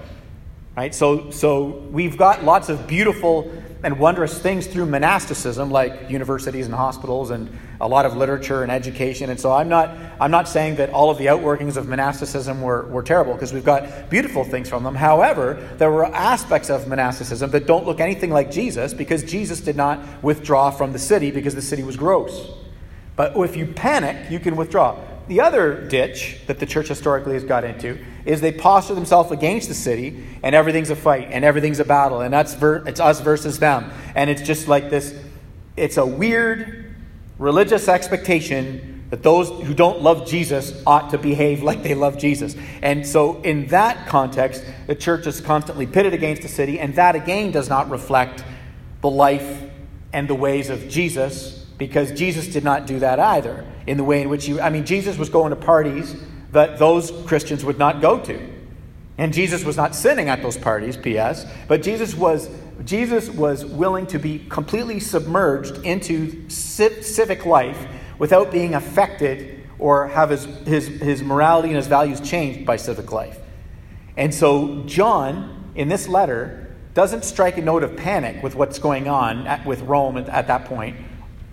Right? 0.80 0.96
So, 0.96 1.30
so 1.30 1.66
we've 1.92 2.16
got 2.16 2.46
lots 2.46 2.70
of 2.70 2.88
beautiful 2.88 3.52
and 3.84 4.00
wondrous 4.00 4.40
things 4.40 4.66
through 4.66 4.86
monasticism, 4.86 5.72
like 5.72 6.10
universities 6.10 6.68
and 6.68 6.74
hospitals 6.74 7.32
and 7.32 7.50
a 7.82 7.88
lot 7.90 8.06
of 8.06 8.16
literature 8.16 8.64
and 8.64 8.72
education. 8.72 9.30
And 9.30 9.38
so 9.38 9.52
I'm 9.52 9.68
not, 9.68 9.90
I'm 10.22 10.32
not 10.32 10.48
saying 10.48 10.78
that 10.78 10.92
all 10.92 11.10
of 11.10 11.18
the 11.18 11.26
outworkings 11.26 11.76
of 11.76 11.90
monasticism 11.90 12.62
were, 12.62 12.86
were 12.86 13.04
terrible, 13.04 13.34
because 13.34 13.52
we've 13.52 13.66
got 13.66 14.10
beautiful 14.10 14.46
things 14.46 14.70
from 14.70 14.84
them. 14.84 14.96
However, 14.96 15.56
there 15.80 15.92
were 15.92 16.06
aspects 16.06 16.70
of 16.70 16.88
monasticism 16.88 17.52
that 17.52 17.68
don't 17.68 17.86
look 17.86 18.00
anything 18.00 18.30
like 18.30 18.50
Jesus, 18.50 18.94
because 18.94 19.22
Jesus 19.24 19.60
did 19.60 19.76
not 19.76 20.24
withdraw 20.24 20.72
from 20.72 20.94
the 20.94 21.00
city 21.00 21.30
because 21.30 21.56
the 21.56 21.62
city 21.62 21.84
was 21.84 21.98
gross. 21.98 22.54
But 23.18 23.36
if 23.36 23.58
you 23.58 23.66
panic, 23.66 24.32
you 24.32 24.40
can 24.40 24.56
withdraw. 24.56 24.98
The 25.28 25.42
other 25.42 25.86
ditch 25.90 26.40
that 26.48 26.58
the 26.58 26.66
church 26.66 26.88
historically 26.88 27.34
has 27.34 27.44
got 27.44 27.66
into 27.66 28.00
is 28.30 28.42
they 28.42 28.52
posture 28.52 28.94
themselves 28.94 29.32
against 29.32 29.68
the 29.70 29.74
city, 29.74 30.24
and 30.44 30.54
everything's 30.54 30.92
a 30.92 30.96
fight, 30.96 31.30
and 31.32 31.44
everything's 31.44 31.80
a 31.80 31.84
battle, 31.84 32.22
and 32.22 32.32
that's 32.32 32.54
ver- 32.54 32.88
it's 32.88 33.00
us 33.00 33.22
versus 33.22 33.58
them. 33.58 33.92
And 34.14 34.30
it's 34.30 34.44
just 34.44 34.68
like 34.68 34.92
this 34.92 35.16
it's 35.76 35.98
a 35.98 36.06
weird 36.06 36.94
religious 37.40 37.88
expectation 37.88 39.08
that 39.10 39.24
those 39.24 39.50
who 39.66 39.74
don't 39.74 40.04
love 40.04 40.28
Jesus 40.28 40.80
ought 40.86 41.10
to 41.10 41.18
behave 41.18 41.64
like 41.64 41.82
they 41.82 41.96
love 41.96 42.20
Jesus. 42.20 42.56
And 42.84 43.08
so, 43.08 43.42
in 43.42 43.66
that 43.68 44.06
context, 44.06 44.64
the 44.86 44.94
church 44.94 45.26
is 45.26 45.42
constantly 45.42 45.88
pitted 45.88 46.14
against 46.14 46.44
the 46.44 46.50
city, 46.50 46.80
and 46.80 46.94
that 46.96 47.16
again 47.16 47.50
does 47.50 47.68
not 47.68 47.90
reflect 47.90 48.44
the 49.02 49.10
life 49.10 49.64
and 50.14 50.28
the 50.28 50.36
ways 50.36 50.70
of 50.70 50.88
Jesus, 50.88 51.66
because 51.80 52.12
Jesus 52.12 52.48
did 52.48 52.64
not 52.64 52.86
do 52.86 53.00
that 53.00 53.20
either. 53.20 53.66
In 53.88 53.98
the 53.98 54.04
way 54.04 54.22
in 54.22 54.30
which 54.30 54.46
he, 54.46 54.62
I 54.62 54.70
mean, 54.70 54.86
Jesus 54.86 55.18
was 55.18 55.30
going 55.30 55.50
to 55.50 55.56
parties 55.56 56.16
that 56.52 56.80
those 56.80 57.12
Christians 57.26 57.64
would 57.64 57.78
not 57.78 58.02
go 58.02 58.20
to. 58.20 58.40
And 59.18 59.34
Jesus 59.34 59.66
was 59.66 59.76
not 59.76 59.96
sinning 59.96 60.30
at 60.30 60.42
those 60.42 60.58
parties, 60.58 60.96
P.S., 60.96 61.46
but 61.68 61.82
Jesus 61.82 62.16
was, 62.16 62.50
Jesus 62.86 63.30
was 63.30 63.66
willing 63.66 64.08
to 64.08 64.18
be 64.18 64.46
completely 64.48 65.00
submerged 65.00 65.84
into 65.86 66.50
civic 66.50 67.46
life 67.46 67.88
without 68.18 68.52
being 68.52 68.76
affected 68.76 69.62
or 69.78 70.08
have 70.08 70.30
his, 70.30 70.46
his, 70.66 70.88
his 70.88 71.22
morality 71.22 71.70
and 71.70 71.78
his 71.78 71.88
values 71.88 72.22
changed 72.22 72.66
by 72.66 72.78
civic 72.78 73.12
life. 73.12 73.40
And 74.16 74.34
so, 74.34 74.84
John, 74.84 75.72
in 75.76 75.88
this 75.88 76.08
letter, 76.08 76.76
doesn't 76.94 77.24
strike 77.24 77.58
a 77.58 77.62
note 77.62 77.84
of 77.84 77.96
panic 77.96 78.44
with 78.44 78.56
what's 78.56 78.80
going 78.80 79.08
on 79.08 79.48
at, 79.48 79.66
with 79.66 79.82
Rome 79.82 80.18
at, 80.18 80.28
at 80.30 80.48
that 80.48 80.66
point. 80.66 80.98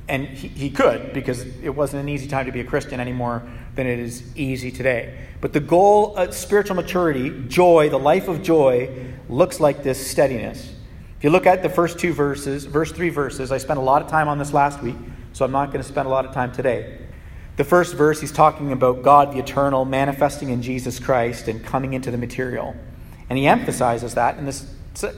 And 0.09 0.27
he, 0.27 0.49
he 0.49 0.71
could, 0.71 1.13
because 1.13 1.45
it 1.63 1.71
wasn't 1.71 2.03
an 2.03 2.09
easy 2.09 2.29
time 2.29 2.47
to 2.47 2.53
be 2.53 2.61
a 2.61 2.65
Christian 2.65 3.01
anymore 3.01 3.43
than 3.77 3.87
it 3.87 3.99
is 3.99 4.25
easy 4.37 4.71
today. 4.71 5.17
But 5.41 5.53
the 5.53 5.61
goal 5.61 6.17
of 6.17 6.35
spiritual 6.35 6.77
maturity, 6.77 7.45
joy, 7.47 7.89
the 7.89 7.99
life 7.99 8.27
of 8.27 8.43
joy, 8.43 8.91
looks 9.29 9.61
like 9.61 9.83
this 9.83 10.05
steadiness. 10.05 10.73
If 11.19 11.25
you 11.25 11.31
look 11.31 11.47
at 11.47 11.63
the 11.63 11.69
first 11.69 11.99
two 11.99 12.13
verses, 12.13 12.65
verse 12.65 12.91
three 12.91 13.11
verses, 13.11 13.53
I 13.53 13.59
spent 13.59 13.79
a 13.79 13.83
lot 13.83 14.03
of 14.03 14.09
time 14.09 14.29
on 14.29 14.39
this 14.39 14.53
last 14.53 14.83
week, 14.83 14.97
so 15.33 15.45
I'm 15.45 15.53
not 15.53 15.67
going 15.67 15.83
to 15.83 15.89
spend 15.89 16.07
a 16.07 16.11
lot 16.11 16.27
of 16.27 16.33
time 16.33 16.53
today. 16.53 16.99
The 17.57 17.65
first 17.65 17.95
verse, 17.95 18.21
he's 18.21 18.33
talking 18.33 18.73
about 18.73 19.03
God 19.03 19.33
the 19.33 19.39
eternal 19.39 19.85
manifesting 19.85 20.51
in 20.51 20.61
Jesus 20.61 20.99
Christ 20.99 21.49
and 21.49 21.65
coming 21.65 21.95
into 21.95 22.11
the 22.11 22.19
material. 22.19 22.77
And 23.31 23.39
he 23.39 23.47
emphasizes 23.47 24.15
that 24.15 24.37
in, 24.39 24.45
this, 24.45 24.71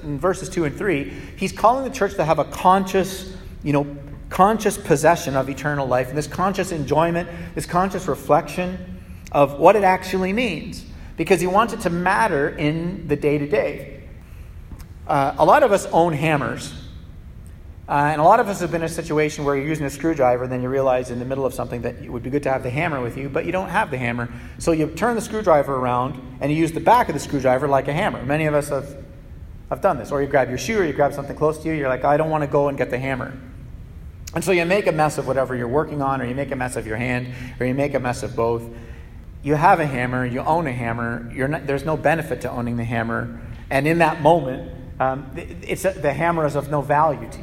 in 0.04 0.18
verses 0.18 0.48
2 0.48 0.64
and 0.64 0.76
3. 0.76 1.12
He's 1.36 1.52
calling 1.52 1.84
the 1.84 1.90
church 1.90 2.14
to 2.14 2.24
have 2.24 2.38
a 2.38 2.44
conscious, 2.44 3.34
you 3.64 3.72
know, 3.72 3.96
conscious 4.30 4.76
possession 4.76 5.36
of 5.36 5.48
eternal 5.48 5.86
life, 5.86 6.08
and 6.08 6.18
this 6.18 6.26
conscious 6.26 6.72
enjoyment, 6.72 7.28
this 7.54 7.66
conscious 7.66 8.06
reflection 8.08 9.00
of 9.32 9.58
what 9.58 9.76
it 9.76 9.84
actually 9.84 10.32
means, 10.32 10.84
because 11.16 11.40
he 11.40 11.46
wants 11.46 11.72
it 11.72 11.80
to 11.80 11.90
matter 11.90 12.50
in 12.50 13.08
the 13.08 13.16
day 13.16 13.38
to 13.38 13.46
day. 13.46 14.04
A 15.06 15.44
lot 15.44 15.62
of 15.62 15.72
us 15.72 15.86
own 15.86 16.12
hammers, 16.12 16.74
uh, 17.88 17.92
and 17.92 18.20
a 18.20 18.24
lot 18.24 18.40
of 18.40 18.48
us 18.48 18.60
have 18.60 18.70
been 18.70 18.82
in 18.82 18.86
a 18.86 18.90
situation 18.90 19.44
where 19.44 19.56
you're 19.56 19.66
using 19.66 19.86
a 19.86 19.90
screwdriver, 19.90 20.44
and 20.44 20.52
then 20.52 20.60
you 20.60 20.68
realize 20.68 21.10
in 21.10 21.18
the 21.18 21.24
middle 21.24 21.46
of 21.46 21.54
something 21.54 21.80
that 21.80 21.96
it 22.02 22.12
would 22.12 22.22
be 22.22 22.28
good 22.28 22.42
to 22.42 22.52
have 22.52 22.62
the 22.62 22.68
hammer 22.68 23.00
with 23.00 23.16
you, 23.16 23.30
but 23.30 23.46
you 23.46 23.52
don't 23.52 23.70
have 23.70 23.90
the 23.90 23.96
hammer. 23.96 24.28
So 24.58 24.72
you 24.72 24.86
turn 24.88 25.14
the 25.14 25.22
screwdriver 25.22 25.74
around, 25.74 26.20
and 26.42 26.52
you 26.52 26.58
use 26.58 26.72
the 26.72 26.80
back 26.80 27.08
of 27.08 27.14
the 27.14 27.20
screwdriver 27.20 27.66
like 27.66 27.88
a 27.88 27.94
hammer. 27.94 28.22
Many 28.22 28.44
of 28.44 28.52
us 28.52 28.68
have, 28.68 29.02
have 29.70 29.80
done 29.80 29.96
this. 29.96 30.12
Or 30.12 30.20
you 30.20 30.28
grab 30.28 30.50
your 30.50 30.58
shoe, 30.58 30.78
or 30.78 30.84
you 30.84 30.92
grab 30.92 31.14
something 31.14 31.34
close 31.34 31.56
to 31.60 31.68
you, 31.68 31.72
you're 31.74 31.88
like, 31.88 32.04
I 32.04 32.18
don't 32.18 32.28
want 32.28 32.44
to 32.44 32.48
go 32.48 32.68
and 32.68 32.76
get 32.76 32.90
the 32.90 32.98
hammer. 32.98 33.32
And 34.38 34.44
so 34.44 34.52
you 34.52 34.64
make 34.64 34.86
a 34.86 34.92
mess 34.92 35.18
of 35.18 35.26
whatever 35.26 35.56
you're 35.56 35.66
working 35.66 36.00
on, 36.00 36.22
or 36.22 36.24
you 36.24 36.32
make 36.32 36.52
a 36.52 36.54
mess 36.54 36.76
of 36.76 36.86
your 36.86 36.96
hand, 36.96 37.34
or 37.58 37.66
you 37.66 37.74
make 37.74 37.94
a 37.94 37.98
mess 37.98 38.22
of 38.22 38.36
both. 38.36 38.62
You 39.42 39.56
have 39.56 39.80
a 39.80 39.84
hammer, 39.84 40.24
you 40.24 40.38
own 40.38 40.68
a 40.68 40.72
hammer, 40.72 41.28
not, 41.48 41.66
there's 41.66 41.84
no 41.84 41.96
benefit 41.96 42.42
to 42.42 42.50
owning 42.52 42.76
the 42.76 42.84
hammer. 42.84 43.40
And 43.68 43.88
in 43.88 43.98
that 43.98 44.22
moment, 44.22 44.70
um, 45.00 45.28
it's 45.34 45.84
a, 45.84 45.90
the 45.90 46.12
hammer 46.12 46.46
is 46.46 46.54
of 46.54 46.70
no 46.70 46.82
value 46.82 47.28
to 47.28 47.38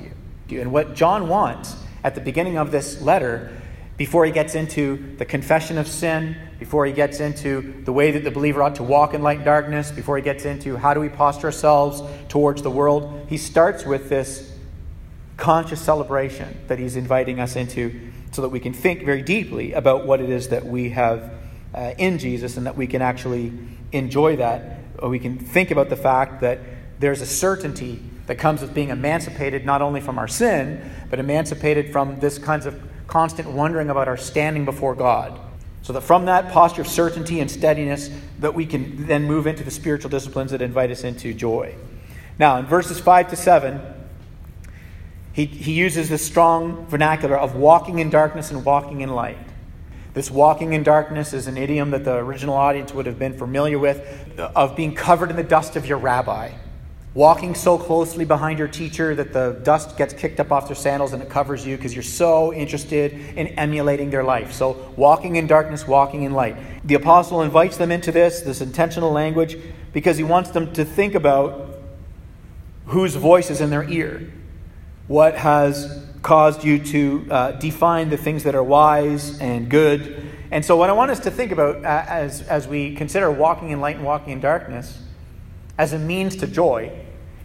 you. 0.48 0.62
And 0.62 0.72
what 0.72 0.96
John 0.96 1.28
wants 1.28 1.76
at 2.02 2.16
the 2.16 2.22
beginning 2.22 2.58
of 2.58 2.72
this 2.72 3.02
letter, 3.02 3.52
before 3.98 4.26
he 4.26 4.32
gets 4.32 4.56
into 4.56 5.18
the 5.18 5.26
confession 5.26 5.78
of 5.78 5.90
sin, 5.90 6.38
before 6.60 6.86
he 6.86 6.94
gets 6.94 7.20
into 7.20 7.84
the 7.84 7.92
way 7.92 8.12
that 8.12 8.24
the 8.24 8.32
believer 8.32 8.64
ought 8.64 8.76
to 8.76 8.84
walk 8.84 9.14
in 9.14 9.22
light 9.22 9.40
and 9.40 9.46
darkness, 9.46 9.92
before 9.92 10.16
he 10.16 10.24
gets 10.24 10.46
into 10.46 10.78
how 10.78 10.94
do 10.94 11.02
we 11.02 11.10
posture 11.10 11.48
ourselves 11.48 12.02
towards 12.30 12.62
the 12.62 12.72
world, 12.72 13.26
he 13.28 13.36
starts 13.36 13.84
with 13.84 14.08
this 14.08 14.55
conscious 15.38 15.82
celebration 15.82 16.58
that 16.68 16.80
he's 16.80 16.96
inviting 16.96 17.40
us 17.40 17.56
into 17.56 18.12
so 18.32 18.42
that 18.42 18.50
we 18.50 18.60
can 18.60 18.74
think 18.74 19.04
very 19.04 19.22
deeply 19.22 19.74
about 19.74 20.06
what 20.06 20.22
it 20.22 20.30
is 20.30 20.50
that 20.50 20.66
we 20.66 20.90
have 20.90 21.32
uh, 21.74 21.94
in 21.98 22.18
Jesus 22.18 22.58
and 22.58 22.66
that 22.66 22.76
we 22.76 22.88
can 22.88 23.02
actually 23.02 23.52
enjoy 23.92 24.38
that. 24.38 24.80
Or 25.00 25.10
we 25.10 25.20
can 25.20 25.38
think 25.38 25.72
about 25.72 25.90
the 25.90 25.96
fact 25.96 26.42
that 26.42 26.60
there's 27.00 27.22
a 27.22 27.26
certainty 27.26 28.02
that 28.28 28.36
comes 28.36 28.62
with 28.62 28.74
being 28.74 28.90
emancipated 28.90 29.66
not 29.66 29.82
only 29.82 30.02
from 30.02 30.18
our 30.18 30.28
sin, 30.28 30.90
but 31.10 31.20
emancipated 31.20 31.92
from 31.92 32.20
this 32.20 32.38
kinds 32.38 32.66
of 32.66 32.82
constant 33.08 33.50
wondering 33.52 33.90
about 33.90 34.08
our 34.08 34.18
standing 34.18 34.66
before 34.66 34.96
God. 34.96 35.40
So 35.82 35.94
that 35.94 36.02
from 36.02 36.26
that 36.26 36.52
posture 36.52 36.82
of 36.82 36.88
certainty 36.88 37.40
and 37.40 37.52
steadiness, 37.52 38.10
that 38.40 38.56
we 38.56 38.66
can 38.66 39.06
then 39.06 39.26
move 39.26 39.46
into 39.46 39.64
the 39.64 39.70
spiritual 39.70 40.10
disciplines 40.10 40.52
that 40.52 40.62
invite 40.62 40.90
us 40.90 41.04
into 41.04 41.34
joy. 41.34 41.76
Now, 42.40 42.58
in 42.58 42.66
verses 42.66 43.00
5 43.00 43.30
to 43.30 43.36
7, 43.36 43.80
he, 45.36 45.46
he 45.46 45.74
uses 45.74 46.08
this 46.08 46.26
strong 46.26 46.86
vernacular 46.86 47.36
of 47.38 47.56
walking 47.56 48.00
in 48.00 48.10
darkness 48.10 48.52
and 48.52 48.64
walking 48.64 49.02
in 49.02 49.10
light. 49.10 49.38
This 50.14 50.32
walking 50.32 50.72
in 50.72 50.84
darkness 50.84 51.34
is 51.34 51.48
an 51.48 51.58
idiom 51.58 51.92
that 51.92 52.06
the 52.06 52.16
original 52.16 52.56
audience 52.56 52.94
would 52.94 53.06
have 53.06 53.20
been 53.20 53.38
familiar 53.38 53.78
with 53.78 54.02
of 54.40 54.78
being 54.78 54.96
covered 54.96 55.30
in 55.30 55.36
the 55.36 55.44
dust 55.44 55.76
of 55.76 55.86
your 55.86 55.98
rabbi. 55.98 56.54
Walking 57.14 57.54
so 57.54 57.78
closely 57.78 58.24
behind 58.24 58.60
your 58.60 58.70
teacher 58.70 59.14
that 59.14 59.34
the 59.34 59.60
dust 59.64 59.98
gets 59.98 60.14
kicked 60.14 60.40
up 60.40 60.54
off 60.54 60.68
their 60.68 60.76
sandals 60.76 61.12
and 61.12 61.22
it 61.22 61.30
covers 61.30 61.66
you 61.68 61.76
because 61.76 61.94
you're 61.94 62.02
so 62.02 62.54
interested 62.54 63.12
in 63.36 63.48
emulating 63.60 64.12
their 64.12 64.24
life. 64.24 64.54
So, 64.54 64.94
walking 64.96 65.36
in 65.36 65.48
darkness, 65.48 65.86
walking 65.86 66.24
in 66.24 66.32
light. 66.32 66.56
The 66.88 66.96
apostle 66.96 67.42
invites 67.42 67.76
them 67.76 67.92
into 67.92 68.14
this, 68.14 68.40
this 68.40 68.62
intentional 68.62 69.12
language, 69.12 69.58
because 69.92 70.16
he 70.16 70.24
wants 70.24 70.52
them 70.52 70.72
to 70.74 70.86
think 70.86 71.14
about 71.14 71.76
whose 72.86 73.16
voice 73.16 73.50
is 73.50 73.60
in 73.60 73.70
their 73.70 73.84
ear 73.90 74.32
what 75.08 75.36
has 75.36 76.04
caused 76.22 76.64
you 76.64 76.80
to 76.80 77.28
uh, 77.30 77.52
define 77.54 78.10
the 78.10 78.18
things 78.18 78.44
that 78.44 78.56
are 78.56 78.64
wise 78.64 79.40
and 79.40 79.70
good. 79.70 80.32
And 80.52 80.66
so, 80.66 80.76
what 80.76 80.90
I 80.90 80.94
want 80.94 81.12
us 81.12 81.20
to 81.22 81.32
think 81.32 81.52
about 81.52 81.78
uh, 81.78 82.06
as, 82.08 82.42
as 82.44 82.68
we 82.68 82.96
consider 82.96 83.30
walking 83.30 83.70
in 83.70 83.80
light 83.80 83.98
and 83.98 84.06
walking 84.06 84.34
in 84.34 84.40
darkness 84.40 85.00
as 85.78 85.94
a 85.94 86.00
means 86.00 86.36
to 86.38 86.48
joy 86.48 86.92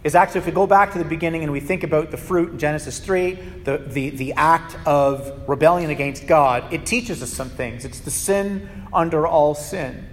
is 0.03 0.15
actually, 0.15 0.39
if 0.39 0.45
we 0.47 0.51
go 0.51 0.65
back 0.65 0.93
to 0.93 0.97
the 0.97 1.05
beginning 1.05 1.43
and 1.43 1.51
we 1.51 1.59
think 1.59 1.83
about 1.83 2.09
the 2.09 2.17
fruit 2.17 2.53
in 2.53 2.59
Genesis 2.59 2.97
3, 2.99 3.33
the, 3.65 3.77
the, 3.77 4.09
the 4.09 4.33
act 4.33 4.75
of 4.87 5.47
rebellion 5.47 5.91
against 5.91 6.25
God, 6.25 6.73
it 6.73 6.85
teaches 6.87 7.21
us 7.21 7.31
some 7.31 7.49
things. 7.49 7.85
It's 7.85 7.99
the 7.99 8.09
sin 8.09 8.67
under 8.91 9.27
all 9.27 9.53
sin. 9.53 10.07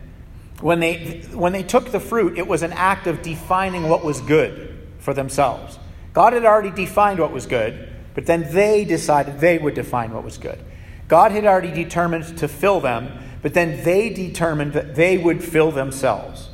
When 0.61 0.81
they, 0.81 1.21
when 1.33 1.53
they 1.53 1.63
took 1.63 1.91
the 1.91 2.01
fruit, 2.01 2.37
it 2.37 2.47
was 2.47 2.63
an 2.63 2.73
act 2.75 3.07
of 3.07 3.23
defining 3.23 3.89
what 3.89 4.05
was 4.05 4.21
good 4.21 4.77
for 4.99 5.15
themselves. 5.15 5.79
God 6.19 6.33
had 6.33 6.45
already 6.45 6.73
defined 6.73 7.21
what 7.21 7.31
was 7.31 7.47
good, 7.47 7.95
but 8.17 8.27
then 8.27 8.53
they 8.53 8.85
decided 8.85 9.39
they 9.39 9.57
would 9.57 9.75
define 9.75 10.13
what 10.13 10.25
was 10.25 10.37
good. 10.37 10.59
God 11.07 11.31
had 11.31 11.45
already 11.45 11.71
determined 11.71 12.39
to 12.39 12.49
fill 12.49 12.81
them, 12.81 13.13
but 13.41 13.55
then 13.55 13.85
they 13.85 14.11
determined 14.11 14.73
that 14.73 14.97
they 14.97 15.17
would 15.17 15.45
fill 15.45 15.71
themselves. 15.71 16.49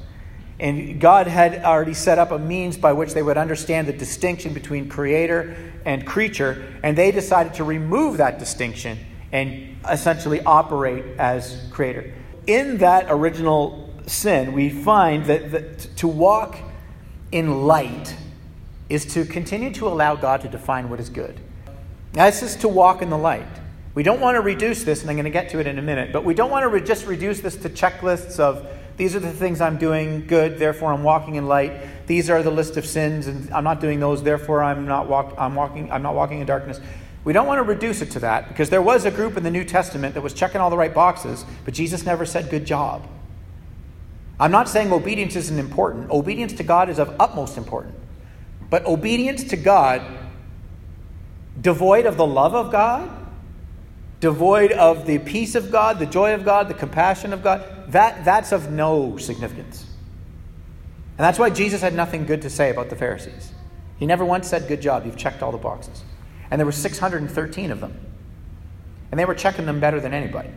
And 0.60 1.00
God 1.00 1.28
had 1.28 1.64
already 1.64 1.94
set 1.94 2.18
up 2.18 2.30
a 2.30 2.38
means 2.38 2.76
by 2.76 2.92
which 2.92 3.14
they 3.14 3.22
would 3.22 3.38
understand 3.38 3.88
the 3.88 3.94
distinction 3.94 4.52
between 4.52 4.90
creator 4.90 5.56
and 5.86 6.06
creature, 6.06 6.62
and 6.82 6.98
they 6.98 7.10
decided 7.10 7.54
to 7.54 7.64
remove 7.64 8.18
that 8.18 8.38
distinction 8.38 8.98
and 9.32 9.78
essentially 9.90 10.42
operate 10.42 11.06
as 11.18 11.66
creator. 11.70 12.12
In 12.46 12.76
that 12.78 13.06
original 13.08 13.94
sin, 14.04 14.52
we 14.52 14.68
find 14.68 15.24
that, 15.24 15.52
that 15.52 15.78
to 15.96 16.06
walk 16.06 16.58
in 17.32 17.62
light 17.62 18.14
is 18.88 19.06
to 19.14 19.24
continue 19.24 19.72
to 19.74 19.88
allow 19.88 20.14
God 20.14 20.40
to 20.42 20.48
define 20.48 20.90
what 20.90 21.00
is 21.00 21.08
good. 21.08 21.40
Now, 22.14 22.26
this 22.26 22.42
is 22.42 22.56
to 22.56 22.68
walk 22.68 23.02
in 23.02 23.10
the 23.10 23.18
light. 23.18 23.46
We 23.94 24.02
don't 24.02 24.20
want 24.20 24.36
to 24.36 24.40
reduce 24.40 24.84
this, 24.84 25.02
and 25.02 25.10
I'm 25.10 25.16
going 25.16 25.24
to 25.24 25.30
get 25.30 25.50
to 25.50 25.60
it 25.60 25.66
in 25.66 25.78
a 25.78 25.82
minute, 25.82 26.12
but 26.12 26.24
we 26.24 26.34
don't 26.34 26.50
want 26.50 26.64
to 26.64 26.68
re- 26.68 26.80
just 26.80 27.06
reduce 27.06 27.40
this 27.40 27.56
to 27.56 27.68
checklists 27.68 28.38
of 28.38 28.66
these 28.96 29.16
are 29.16 29.20
the 29.20 29.32
things 29.32 29.60
I'm 29.60 29.78
doing 29.78 30.26
good, 30.26 30.58
therefore 30.58 30.92
I'm 30.92 31.02
walking 31.02 31.34
in 31.34 31.46
light. 31.46 32.06
These 32.06 32.30
are 32.30 32.42
the 32.42 32.50
list 32.50 32.76
of 32.76 32.86
sins, 32.86 33.26
and 33.26 33.52
I'm 33.52 33.64
not 33.64 33.80
doing 33.80 33.98
those, 33.98 34.22
therefore 34.22 34.62
I'm 34.62 34.86
not, 34.86 35.08
walk- 35.08 35.34
I'm 35.38 35.54
walking, 35.54 35.90
I'm 35.90 36.02
not 36.02 36.14
walking 36.14 36.40
in 36.40 36.46
darkness. 36.46 36.80
We 37.24 37.32
don't 37.32 37.46
want 37.46 37.58
to 37.58 37.62
reduce 37.62 38.02
it 38.02 38.10
to 38.12 38.20
that 38.20 38.48
because 38.48 38.70
there 38.70 38.82
was 38.82 39.04
a 39.04 39.10
group 39.10 39.36
in 39.36 39.42
the 39.42 39.50
New 39.50 39.64
Testament 39.64 40.14
that 40.14 40.20
was 40.20 40.34
checking 40.34 40.60
all 40.60 40.70
the 40.70 40.76
right 40.76 40.92
boxes, 40.92 41.44
but 41.64 41.74
Jesus 41.74 42.04
never 42.04 42.26
said 42.26 42.50
good 42.50 42.66
job. 42.66 43.08
I'm 44.38 44.50
not 44.50 44.68
saying 44.68 44.92
obedience 44.92 45.34
isn't 45.36 45.58
important. 45.58 46.10
Obedience 46.10 46.52
to 46.54 46.62
God 46.62 46.88
is 46.90 46.98
of 46.98 47.14
utmost 47.18 47.56
importance. 47.56 47.96
But 48.74 48.86
obedience 48.86 49.44
to 49.44 49.56
God, 49.56 50.02
devoid 51.60 52.06
of 52.06 52.16
the 52.16 52.26
love 52.26 52.56
of 52.56 52.72
God, 52.72 53.08
devoid 54.18 54.72
of 54.72 55.06
the 55.06 55.20
peace 55.20 55.54
of 55.54 55.70
God, 55.70 56.00
the 56.00 56.06
joy 56.06 56.34
of 56.34 56.44
God, 56.44 56.66
the 56.66 56.74
compassion 56.74 57.32
of 57.32 57.40
God, 57.40 57.62
that, 57.92 58.24
that's 58.24 58.50
of 58.50 58.72
no 58.72 59.16
significance. 59.16 59.84
And 59.84 61.18
that's 61.18 61.38
why 61.38 61.50
Jesus 61.50 61.82
had 61.82 61.94
nothing 61.94 62.26
good 62.26 62.42
to 62.42 62.50
say 62.50 62.68
about 62.68 62.90
the 62.90 62.96
Pharisees. 62.96 63.52
He 63.96 64.06
never 64.06 64.24
once 64.24 64.48
said, 64.48 64.66
Good 64.66 64.82
job, 64.82 65.06
you've 65.06 65.16
checked 65.16 65.40
all 65.40 65.52
the 65.52 65.56
boxes. 65.56 66.02
And 66.50 66.58
there 66.58 66.66
were 66.66 66.72
613 66.72 67.70
of 67.70 67.78
them. 67.78 67.96
And 69.12 69.20
they 69.20 69.24
were 69.24 69.36
checking 69.36 69.66
them 69.66 69.78
better 69.78 70.00
than 70.00 70.12
anybody. 70.12 70.50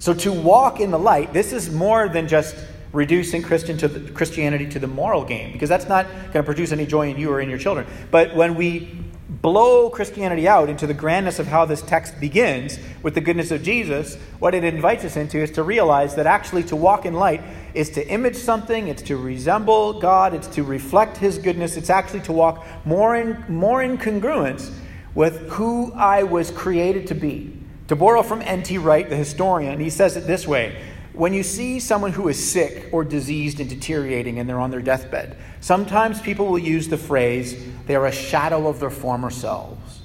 So 0.00 0.12
to 0.12 0.32
walk 0.32 0.80
in 0.80 0.90
the 0.90 0.98
light, 0.98 1.32
this 1.32 1.52
is 1.52 1.70
more 1.70 2.08
than 2.08 2.26
just 2.26 2.56
reducing 2.92 3.42
Christian 3.42 3.76
to 3.78 3.88
the, 3.88 4.10
Christianity 4.12 4.68
to 4.68 4.78
the 4.78 4.86
moral 4.86 5.24
game, 5.24 5.52
because 5.52 5.68
that's 5.68 5.88
not 5.88 6.06
going 6.06 6.32
to 6.34 6.42
produce 6.42 6.72
any 6.72 6.86
joy 6.86 7.10
in 7.10 7.18
you 7.18 7.30
or 7.30 7.40
in 7.40 7.48
your 7.48 7.58
children. 7.58 7.86
But 8.10 8.34
when 8.34 8.54
we 8.54 9.02
blow 9.40 9.88
Christianity 9.88 10.46
out 10.46 10.68
into 10.68 10.86
the 10.86 10.94
grandness 10.94 11.38
of 11.38 11.46
how 11.46 11.64
this 11.64 11.80
text 11.80 12.20
begins 12.20 12.78
with 13.02 13.14
the 13.14 13.20
goodness 13.20 13.50
of 13.50 13.62
Jesus, 13.62 14.16
what 14.38 14.54
it 14.54 14.62
invites 14.62 15.04
us 15.04 15.16
into 15.16 15.38
is 15.38 15.50
to 15.52 15.62
realize 15.62 16.14
that 16.16 16.26
actually 16.26 16.62
to 16.64 16.76
walk 16.76 17.06
in 17.06 17.14
light 17.14 17.42
is 17.72 17.88
to 17.90 18.06
image 18.08 18.36
something, 18.36 18.88
it's 18.88 19.02
to 19.02 19.16
resemble 19.16 19.98
God, 19.98 20.34
it's 20.34 20.48
to 20.48 20.62
reflect 20.62 21.16
His 21.16 21.38
goodness, 21.38 21.76
it's 21.76 21.90
actually 21.90 22.20
to 22.22 22.32
walk 22.32 22.64
more 22.84 23.16
in, 23.16 23.42
more 23.48 23.82
in 23.82 23.96
congruence 23.96 24.70
with 25.14 25.48
who 25.48 25.92
I 25.94 26.22
was 26.22 26.50
created 26.50 27.06
to 27.08 27.14
be. 27.14 27.56
To 27.88 27.96
borrow 27.96 28.22
from 28.22 28.42
N.T. 28.42 28.78
Wright, 28.78 29.08
the 29.08 29.16
historian, 29.16 29.80
he 29.80 29.90
says 29.90 30.16
it 30.16 30.26
this 30.26 30.46
way 30.46 30.80
when 31.14 31.34
you 31.34 31.42
see 31.42 31.78
someone 31.78 32.12
who 32.12 32.28
is 32.28 32.42
sick 32.42 32.88
or 32.90 33.04
diseased 33.04 33.60
and 33.60 33.68
deteriorating 33.68 34.38
and 34.38 34.48
they're 34.48 34.60
on 34.60 34.70
their 34.70 34.80
deathbed, 34.80 35.36
sometimes 35.60 36.20
people 36.20 36.46
will 36.46 36.58
use 36.58 36.88
the 36.88 36.96
phrase, 36.96 37.56
they 37.86 37.94
are 37.94 38.06
a 38.06 38.12
shadow 38.12 38.66
of 38.68 38.80
their 38.80 38.90
former 38.90 39.30
selves. 39.30 40.00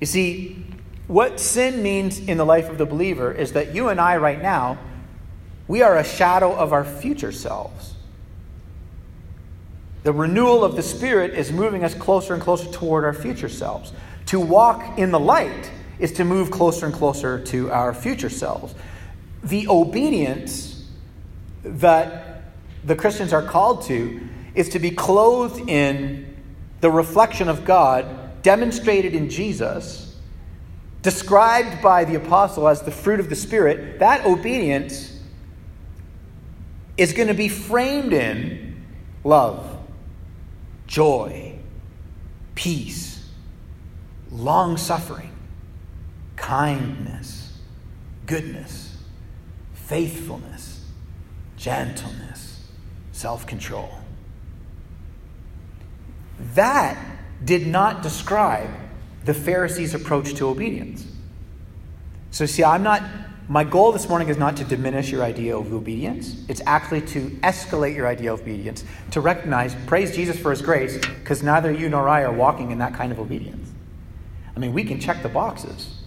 You 0.00 0.06
see, 0.06 0.64
what 1.06 1.38
sin 1.38 1.82
means 1.82 2.18
in 2.18 2.38
the 2.38 2.46
life 2.46 2.70
of 2.70 2.78
the 2.78 2.86
believer 2.86 3.32
is 3.32 3.52
that 3.52 3.74
you 3.74 3.88
and 3.88 4.00
I, 4.00 4.16
right 4.16 4.40
now, 4.40 4.78
we 5.66 5.82
are 5.82 5.98
a 5.98 6.04
shadow 6.04 6.54
of 6.54 6.72
our 6.72 6.84
future 6.84 7.32
selves. 7.32 7.94
The 10.04 10.12
renewal 10.12 10.64
of 10.64 10.76
the 10.76 10.82
Spirit 10.82 11.34
is 11.34 11.52
moving 11.52 11.84
us 11.84 11.94
closer 11.94 12.32
and 12.32 12.42
closer 12.42 12.70
toward 12.70 13.04
our 13.04 13.12
future 13.12 13.48
selves. 13.48 13.92
To 14.26 14.40
walk 14.40 14.98
in 14.98 15.10
the 15.10 15.20
light 15.20 15.70
is 15.98 16.12
to 16.12 16.24
move 16.24 16.50
closer 16.50 16.86
and 16.86 16.94
closer 16.94 17.42
to 17.44 17.70
our 17.70 17.92
future 17.92 18.30
selves 18.30 18.74
the 19.42 19.68
obedience 19.68 20.84
that 21.62 22.42
the 22.84 22.96
Christians 22.96 23.32
are 23.32 23.42
called 23.42 23.82
to 23.82 24.20
is 24.54 24.70
to 24.70 24.78
be 24.78 24.90
clothed 24.90 25.68
in 25.68 26.36
the 26.80 26.90
reflection 26.90 27.48
of 27.48 27.64
God 27.64 28.42
demonstrated 28.42 29.14
in 29.14 29.28
Jesus, 29.30 30.16
described 31.02 31.82
by 31.82 32.04
the 32.04 32.14
apostle 32.14 32.68
as 32.68 32.82
the 32.82 32.90
fruit 32.90 33.20
of 33.20 33.28
the 33.28 33.36
Spirit. 33.36 33.98
That 33.98 34.24
obedience 34.24 35.20
is 36.96 37.12
going 37.12 37.28
to 37.28 37.34
be 37.34 37.48
framed 37.48 38.12
in 38.12 38.84
love, 39.24 39.78
joy, 40.86 41.58
peace, 42.54 43.28
long 44.30 44.76
suffering, 44.76 45.32
kindness, 46.36 47.56
goodness 48.26 48.87
faithfulness, 49.88 50.84
gentleness, 51.56 52.62
self 53.12 53.46
control. 53.46 53.90
That 56.54 56.98
did 57.42 57.66
not 57.66 58.02
describe 58.02 58.68
the 59.24 59.32
Pharisees' 59.32 59.94
approach 59.94 60.34
to 60.34 60.46
obedience. 60.48 61.06
So, 62.30 62.44
see, 62.44 62.62
I'm 62.62 62.82
not, 62.82 63.02
my 63.48 63.64
goal 63.64 63.92
this 63.92 64.10
morning 64.10 64.28
is 64.28 64.36
not 64.36 64.58
to 64.58 64.64
diminish 64.64 65.10
your 65.10 65.22
idea 65.22 65.56
of 65.56 65.72
obedience. 65.72 66.44
It's 66.48 66.60
actually 66.66 67.00
to 67.02 67.30
escalate 67.42 67.96
your 67.96 68.06
idea 68.06 68.34
of 68.34 68.42
obedience, 68.42 68.84
to 69.12 69.22
recognize, 69.22 69.74
praise 69.86 70.14
Jesus 70.14 70.38
for 70.38 70.50
his 70.50 70.60
grace, 70.60 70.98
because 70.98 71.42
neither 71.42 71.72
you 71.72 71.88
nor 71.88 72.10
I 72.10 72.24
are 72.24 72.32
walking 72.32 72.72
in 72.72 72.78
that 72.78 72.92
kind 72.92 73.10
of 73.10 73.18
obedience. 73.18 73.70
I 74.54 74.58
mean, 74.58 74.74
we 74.74 74.84
can 74.84 75.00
check 75.00 75.22
the 75.22 75.30
boxes, 75.30 76.02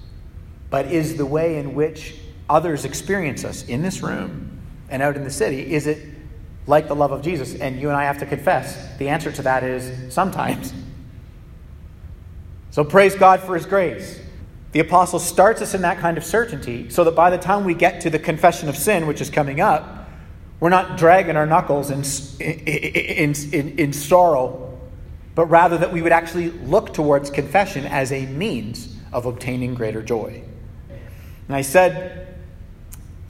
but 0.70 0.86
is 0.86 1.18
the 1.18 1.26
way 1.26 1.58
in 1.58 1.74
which 1.74 2.21
others 2.52 2.86
experience 2.86 3.46
us 3.46 3.64
in 3.66 3.82
this 3.82 4.04
room 4.04 4.60
and 4.90 5.02
out 5.02 5.16
in 5.16 5.24
the 5.24 5.32
city, 5.32 5.74
is 5.74 5.88
it 5.88 6.06
like 6.68 6.88
the 6.88 6.96
love 6.96 7.12
of 7.12 7.22
Jesus? 7.22 7.56
And 7.56 7.80
you 7.80 7.88
and 7.88 7.98
I 7.98 8.04
have 8.04 8.20
to 8.20 8.26
confess 8.26 8.98
the 8.98 9.10
answer 9.10 9.32
to 9.32 9.42
that 9.44 9.64
is 9.64 10.14
sometimes. 10.14 10.74
So 12.72 12.84
praise 12.84 13.16
God 13.16 13.40
for 13.40 13.56
his 13.56 13.66
grace. 13.66 14.20
The 14.74 14.80
apostle 14.80 15.20
starts 15.20 15.62
us 15.62 15.74
in 15.74 15.82
that 15.82 16.00
kind 16.00 16.18
of 16.18 16.24
certainty 16.24 16.90
so 16.90 17.04
that 17.06 17.16
by 17.16 17.30
the 17.30 17.38
time 17.38 17.66
we 17.66 17.74
get 17.74 18.02
to 18.02 18.10
the 18.10 18.20
confession 18.20 18.70
of 18.70 18.78
sin, 18.78 19.08
which 19.08 19.22
is 19.22 19.30
coming 19.30 19.60
up, 19.60 20.10
we're 20.60 20.70
not 20.70 20.98
dragging 20.98 21.36
our 21.36 21.46
knuckles 21.46 21.90
in, 21.90 22.04
in, 22.40 23.34
in, 23.52 23.80
in 23.80 23.94
sorrow, 23.94 24.80
but 25.36 25.48
rather 25.48 25.78
that 25.78 25.92
we 25.92 26.02
would 26.02 26.12
actually 26.12 26.52
look 26.52 26.94
towards 26.94 27.30
confession 27.30 27.86
as 27.86 28.12
a 28.12 28.26
means 28.28 28.96
of 29.12 29.26
obtaining 29.26 29.74
greater 29.74 30.02
joy. 30.02 30.44
And 31.48 31.56
I 31.56 31.64
said 31.64 32.31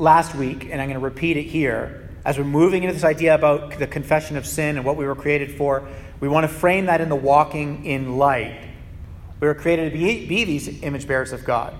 last 0.01 0.33
week, 0.33 0.63
and 0.71 0.81
I'm 0.81 0.87
going 0.87 0.99
to 0.99 1.05
repeat 1.05 1.37
it 1.37 1.43
here, 1.43 2.09
as 2.25 2.37
we're 2.37 2.43
moving 2.43 2.81
into 2.83 2.93
this 2.93 3.03
idea 3.03 3.35
about 3.35 3.77
the 3.77 3.85
confession 3.85 4.35
of 4.35 4.47
sin 4.47 4.77
and 4.77 4.85
what 4.85 4.97
we 4.97 5.05
were 5.05 5.15
created 5.15 5.51
for, 5.51 5.87
we 6.19 6.27
want 6.27 6.43
to 6.43 6.47
frame 6.47 6.87
that 6.87 7.01
in 7.01 7.09
the 7.09 7.15
walking 7.15 7.85
in 7.85 8.17
light. 8.17 8.59
We 9.39 9.47
were 9.47 9.53
created 9.53 9.91
to 9.91 9.97
be, 9.97 10.25
be 10.25 10.43
these 10.43 10.81
image 10.81 11.07
bearers 11.07 11.31
of 11.31 11.45
God. 11.45 11.75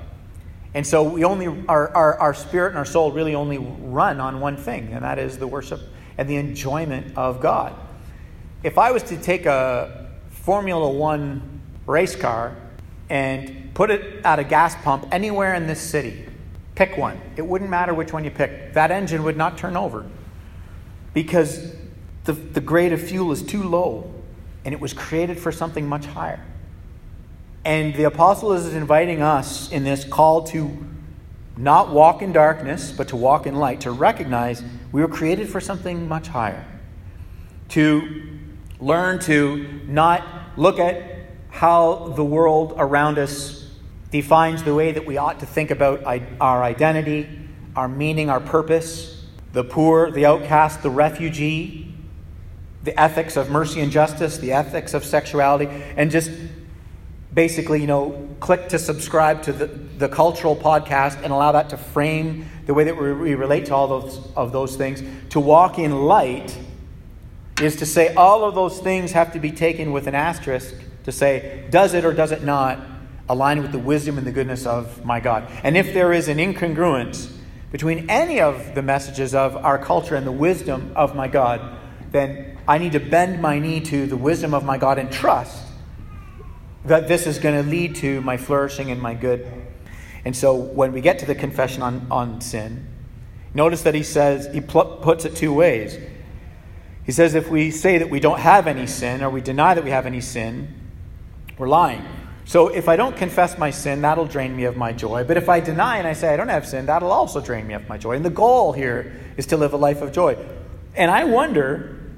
And 0.73 0.86
so 0.86 1.03
we 1.03 1.23
only 1.23 1.65
our, 1.67 1.89
our, 1.89 2.17
our 2.19 2.34
spirit 2.34 2.69
and 2.69 2.77
our 2.77 2.86
soul 2.86 3.12
really 3.12 3.36
only 3.36 3.57
run 3.57 4.19
on 4.19 4.39
one 4.39 4.55
thing, 4.55 4.93
and 4.93 5.03
that 5.03 5.17
is 5.17 5.38
the 5.38 5.47
worship 5.47 5.81
and 6.17 6.29
the 6.29 6.36
enjoyment 6.36 7.17
of 7.17 7.41
God. 7.41 7.75
If 8.63 8.77
I 8.77 8.91
was 8.91 9.01
to 9.03 9.17
take 9.17 9.47
a 9.47 10.12
Formula 10.29 10.89
One 10.89 11.62
race 11.88 12.15
car 12.15 12.55
and 13.10 13.71
put 13.73 13.89
it 13.89 14.23
at 14.23 14.38
a 14.38 14.43
gas 14.43 14.75
pump 14.84 15.07
anywhere 15.12 15.55
in 15.55 15.65
this 15.65 15.81
city, 15.81 16.27
Pick 16.82 16.98
one. 16.98 17.22
It 17.36 17.46
wouldn't 17.46 17.70
matter 17.70 17.94
which 17.94 18.12
one 18.12 18.24
you 18.24 18.32
pick. 18.32 18.74
That 18.74 18.89
engine 18.89 19.22
would 19.22 19.38
not 19.38 19.56
turn 19.56 19.78
over 19.78 20.04
because 21.13 21.76
the, 22.24 22.34
the 22.34 22.60
grade 22.60 22.91
of 22.91 23.00
fuel 23.00 23.32
is 23.32 23.44
too 23.44 23.62
low 23.62 24.12
and 24.65 24.74
it 24.74 24.82
was 24.82 24.91
created 24.91 25.38
for 25.38 25.52
something 25.52 25.88
much 25.88 26.08
higher. 26.08 26.44
And 27.63 27.94
the 27.94 28.06
apostle 28.06 28.54
is 28.54 28.74
inviting 28.74 29.22
us 29.22 29.72
in 29.72 29.84
this 29.84 30.04
call 30.04 30.41
to 30.46 30.76
not 31.56 31.91
walk 31.91 32.24
in 32.24 32.32
darkness, 32.32 32.91
but 32.91 33.10
to 33.10 33.15
walk 33.15 33.46
in 33.46 33.58
light, 33.58 33.82
to 33.82 33.91
recognize 33.91 34.63
we 34.91 35.02
were 35.02 35.08
created 35.08 35.50
for 35.50 35.62
something 35.62 36.08
much 36.08 36.30
higher. 36.30 36.65
To 37.70 38.39
learn 38.80 39.20
to 39.20 39.82
not 39.86 40.58
look 40.58 40.80
at 40.80 41.28
how 41.52 42.08
the 42.15 42.26
world 42.26 42.74
around 42.76 43.20
us 43.20 43.61
defines 44.12 44.63
the 44.63 44.76
way 44.76 44.91
that 44.91 45.06
we 45.06 45.17
ought 45.17 45.39
to 45.39 45.45
think 45.45 45.71
about 45.71 46.04
our 46.39 46.63
identity, 46.63 47.28
our 47.76 47.88
meaning, 47.88 48.30
our 48.30 48.41
purpose, 48.41 49.26
the 49.54 49.63
poor, 49.63 50.12
the 50.12 50.26
outcast, 50.26 50.84
the 50.84 50.89
refugee, 50.89 51.93
the 52.84 53.00
ethics 53.00 53.38
of 53.38 53.50
mercy 53.50 53.80
and 53.80 53.91
justice, 53.91 54.38
the 54.38 54.52
ethics 54.52 54.93
of 54.93 55.06
sexuality, 55.06 55.67
and 55.95 56.12
just 56.12 56.32
basically, 57.34 57.80
you 57.80 57.88
know, 57.88 58.28
click 58.41 58.67
to 58.69 58.80
subscribe 58.80 59.41
to 59.43 59.54
the, 59.54 59.67
the 59.67 60.10
cultural 60.10 60.56
podcast 60.56 61.21
and 61.24 61.32
allow 61.32 61.54
that 61.54 61.69
to 61.69 61.78
frame 61.78 62.45
the 62.65 62.74
way 62.74 62.84
that 62.84 62.97
we 62.97 63.36
relate 63.36 63.65
to 63.65 63.76
all 63.76 63.88
those, 63.88 64.19
of 64.36 64.52
those 64.52 64.76
things. 64.76 65.02
To 65.30 65.39
walk 65.39 65.80
in 65.80 66.04
light 66.04 66.58
is 67.62 67.78
to 67.78 67.86
say 67.86 68.13
all 68.15 68.43
of 68.43 68.56
those 68.56 68.80
things 68.80 69.12
have 69.13 69.32
to 69.34 69.39
be 69.39 69.52
taken 69.52 69.91
with 69.93 70.08
an 70.08 70.15
asterisk 70.15 70.76
to 71.04 71.12
say, 71.12 71.65
does 71.69 71.93
it 71.93 72.04
or 72.04 72.13
does 72.13 72.32
it 72.32 72.43
not 72.43 72.80
aligned 73.32 73.62
with 73.62 73.72
the 73.72 73.80
wisdom 73.80 74.17
and 74.17 74.28
the 74.28 74.32
goodness 74.32 74.65
of 74.65 75.06
my 75.06 75.20
God. 75.20 75.50
And 75.63 75.78
if 75.78 75.94
there 75.94 76.12
is 76.12 76.28
an 76.28 76.38
incongruence 76.38 77.32
between 77.72 78.10
any 78.10 78.41
of 78.41 78.76
the 78.76 78.82
messages 78.82 79.34
of 79.34 79.56
our 79.56 79.78
culture 79.78 80.15
and 80.15 80.28
the 80.28 80.32
wisdom 80.32 80.91
of 80.96 81.15
my 81.15 81.30
God, 81.30 81.78
then 82.12 82.58
I 82.67 82.78
need 82.78 82.91
to 82.91 83.00
bend 83.00 83.41
my 83.41 83.58
knee 83.58 83.80
to 83.82 84.06
the 84.06 84.17
wisdom 84.17 84.54
of 84.54 84.65
my 84.65 84.78
God 84.78 85.00
and 85.00 85.10
trust 85.10 85.65
that 86.84 87.08
this 87.08 87.26
is 87.26 87.39
going 87.39 87.63
to 87.63 87.70
lead 87.70 87.96
to 87.98 88.20
my 88.22 88.36
flourishing 88.36 88.91
and 88.91 89.02
my 89.02 89.13
good. 89.13 89.48
And 90.26 90.36
so 90.36 90.54
when 90.56 90.91
we 90.91 91.00
get 91.00 91.20
to 91.20 91.26
the 91.26 91.36
confession 91.36 91.82
on, 91.82 92.08
on 92.12 92.41
sin, 92.41 92.86
notice 93.54 93.84
that 93.84 93.96
he 93.96 94.04
says, 94.04 94.54
he 94.54 94.60
pl- 94.60 94.98
puts 94.98 95.24
it 95.24 95.36
two 95.36 95.54
ways. 95.54 95.98
He 97.06 97.13
says, 97.13 97.34
if 97.34 97.50
we 97.50 97.72
say 97.72 97.98
that 97.98 98.10
we 98.10 98.20
don't 98.20 98.39
have 98.39 98.67
any 98.67 98.88
sin 98.88 99.24
or 99.24 99.30
we 99.30 99.39
deny 99.39 99.74
that 99.74 99.84
we 99.84 99.91
have 99.91 100.06
any 100.06 100.22
sin, 100.22 100.74
we're 101.58 101.70
lying. 101.70 102.06
So 102.52 102.68
if 102.68 102.90
I 102.90 102.98
don't 102.98 103.16
confess 103.16 103.58
my 103.58 103.72
sin, 103.72 104.02
that'll 104.02 104.26
drain 104.26 104.54
me 104.54 104.66
of 104.66 104.76
my 104.76 104.92
joy. 104.92 105.24
But 105.24 105.38
if 105.38 105.48
I 105.48 105.62
deny 105.62 106.00
and 106.00 106.06
I 106.06 106.12
say 106.12 106.34
I 106.34 106.36
don't 106.36 106.50
have 106.50 106.68
sin, 106.68 106.88
that'll 106.88 107.14
also 107.14 107.40
drain 107.40 107.66
me 107.66 107.76
of 107.76 107.88
my 107.88 107.98
joy. 107.98 108.18
And 108.18 108.26
the 108.26 108.30
goal 108.30 108.74
here 108.74 109.22
is 109.38 109.46
to 109.46 109.56
live 109.56 109.72
a 109.72 109.78
life 109.78 110.02
of 110.02 110.12
joy. 110.12 110.36
And 110.94 111.10
I 111.10 111.24
wonder, 111.24 112.12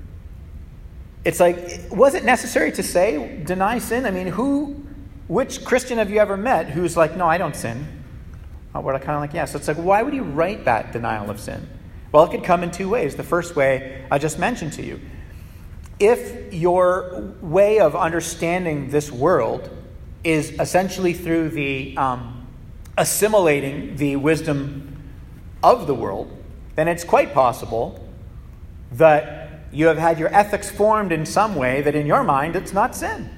it's 1.23 1.39
like, 1.39 1.81
was 1.91 2.15
it 2.15 2.25
necessary 2.25 2.71
to 2.71 2.81
say 2.81 3.43
deny 3.43 3.77
sin? 3.77 4.07
I 4.07 4.09
mean, 4.09 4.25
who, 4.25 4.83
which 5.27 5.63
Christian 5.63 5.99
have 5.99 6.09
you 6.09 6.17
ever 6.17 6.35
met 6.35 6.67
who's 6.67 6.97
like, 6.97 7.15
no, 7.15 7.27
I 7.27 7.37
don't 7.37 7.55
sin? 7.55 7.85
Uh, 8.73 8.81
we're 8.81 8.97
kind 8.97 9.11
of 9.11 9.19
like, 9.21 9.35
yeah. 9.35 9.45
So 9.45 9.59
it's 9.59 9.67
like, 9.67 9.77
why 9.77 10.01
would 10.01 10.15
he 10.15 10.19
write 10.19 10.65
that 10.65 10.93
denial 10.93 11.29
of 11.29 11.39
sin? 11.39 11.69
Well, 12.11 12.23
it 12.23 12.31
could 12.31 12.43
come 12.43 12.63
in 12.63 12.71
two 12.71 12.89
ways. 12.89 13.15
The 13.15 13.21
first 13.21 13.55
way 13.55 14.03
I 14.09 14.17
just 14.17 14.39
mentioned 14.39 14.73
to 14.73 14.83
you. 14.83 14.99
If 15.99 16.51
your 16.51 17.35
way 17.39 17.77
of 17.77 17.95
understanding 17.95 18.89
this 18.89 19.11
world 19.11 19.69
is 20.23 20.51
essentially 20.59 21.13
through 21.13 21.49
the 21.49 21.95
um, 21.97 22.47
assimilating 22.97 23.95
the 23.97 24.15
wisdom 24.15 25.01
of 25.61 25.87
the 25.87 25.95
world, 25.95 26.31
then 26.75 26.87
it's 26.87 27.03
quite 27.03 27.33
possible 27.33 28.07
that 28.93 29.65
you 29.71 29.87
have 29.87 29.97
had 29.97 30.19
your 30.19 30.33
ethics 30.33 30.69
formed 30.69 31.11
in 31.11 31.25
some 31.25 31.55
way 31.55 31.81
that 31.81 31.95
in 31.95 32.05
your 32.05 32.23
mind 32.23 32.55
it's 32.55 32.73
not 32.73 32.95
sin. 32.95 33.29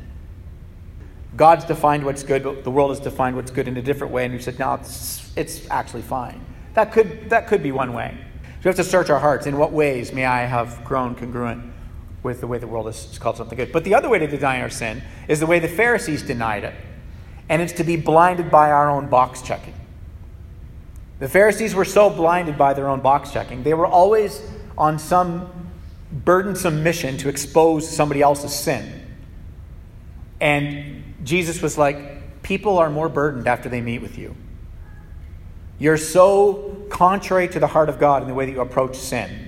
God's 1.36 1.66
defined 1.66 2.06
what's 2.06 2.24
good, 2.24 2.44
but 2.44 2.64
the 2.64 2.72
world 2.72 2.92
has 2.92 3.00
defined 3.00 3.36
what's 3.36 3.52
good 3.52 3.68
in 3.68 3.76
a 3.76 3.82
different 3.82 4.14
way, 4.14 4.26
and 4.26 4.34
you 4.34 4.40
said, 4.40 4.58
no, 4.58 4.76
it's, 4.76 5.32
it's 5.36 5.70
actually 5.70 6.02
fine. 6.02 6.40
That 6.76 6.92
could, 6.94 7.30
that 7.30 7.48
could 7.48 7.62
be 7.62 7.72
one 7.72 7.94
way. 7.94 8.18
So 8.44 8.50
we 8.64 8.70
have 8.70 8.76
to 8.78 8.84
search 8.84 9.10
our 9.10 9.20
hearts. 9.20 9.46
In 9.46 9.58
what 9.58 9.72
ways 9.72 10.14
may 10.14 10.26
I 10.26 10.46
have 10.46 10.84
grown 10.86 11.14
congruent 11.16 11.74
with 12.26 12.42
the 12.42 12.48
way 12.48 12.58
the 12.58 12.68
world 12.68 12.90
is 12.90 13.18
called 13.20 13.38
something 13.38 13.56
good? 13.56 13.72
But 13.72 13.86
the 13.86 13.96
other 13.96 14.10
way 14.10 14.20
to 14.20 14.28
deny 14.28 14.60
our 14.60 14.70
sin 14.70 15.02
is 15.30 15.40
the 15.40 15.46
way 15.46 15.60
the 15.60 15.70
Pharisees 15.70 16.24
denied 16.24 16.66
it, 16.66 16.74
and 17.48 17.62
it's 17.62 17.74
to 17.74 17.86
be 17.86 17.96
blinded 17.96 18.52
by 18.52 18.72
our 18.72 18.90
own 18.90 19.08
box 19.08 19.42
checking. 19.42 19.74
The 21.20 21.30
Pharisees 21.30 21.74
were 21.74 21.86
so 21.86 22.10
blinded 22.10 22.58
by 22.58 22.74
their 22.74 22.90
own 22.90 23.00
box 23.00 23.32
checking, 23.32 23.64
they 23.64 23.74
were 23.74 23.88
always 23.88 24.42
on 24.78 25.00
some 25.00 25.50
burdensome 26.12 26.84
mission 26.84 27.18
to 27.18 27.30
expose 27.30 27.90
somebody 27.90 28.22
else's 28.22 28.54
sin. 28.54 29.08
And 30.42 31.16
Jesus 31.24 31.62
was 31.62 31.78
like, 31.78 32.42
People 32.44 32.78
are 32.78 32.92
more 32.92 33.10
burdened 33.10 33.48
after 33.48 33.70
they 33.70 33.82
meet 33.82 34.04
with 34.04 34.20
you. 34.20 34.36
You're 35.80 35.98
so 35.98 36.86
contrary 36.90 37.48
to 37.48 37.60
the 37.60 37.66
heart 37.66 37.90
of 37.90 38.00
God 38.00 38.22
in 38.22 38.28
the 38.28 38.36
way 38.36 38.46
that 38.46 38.52
you 38.52 38.62
approach 38.62 38.96
sin. 38.96 39.45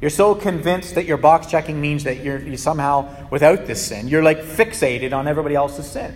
You're 0.00 0.10
so 0.10 0.34
convinced 0.34 0.94
that 0.94 1.06
your 1.06 1.16
box 1.16 1.46
checking 1.46 1.80
means 1.80 2.04
that 2.04 2.22
you're, 2.22 2.38
you're 2.38 2.56
somehow 2.58 3.28
without 3.30 3.66
this 3.66 3.84
sin. 3.84 4.08
You're 4.08 4.22
like 4.22 4.40
fixated 4.40 5.12
on 5.12 5.26
everybody 5.26 5.54
else's 5.54 5.86
sin. 5.86 6.14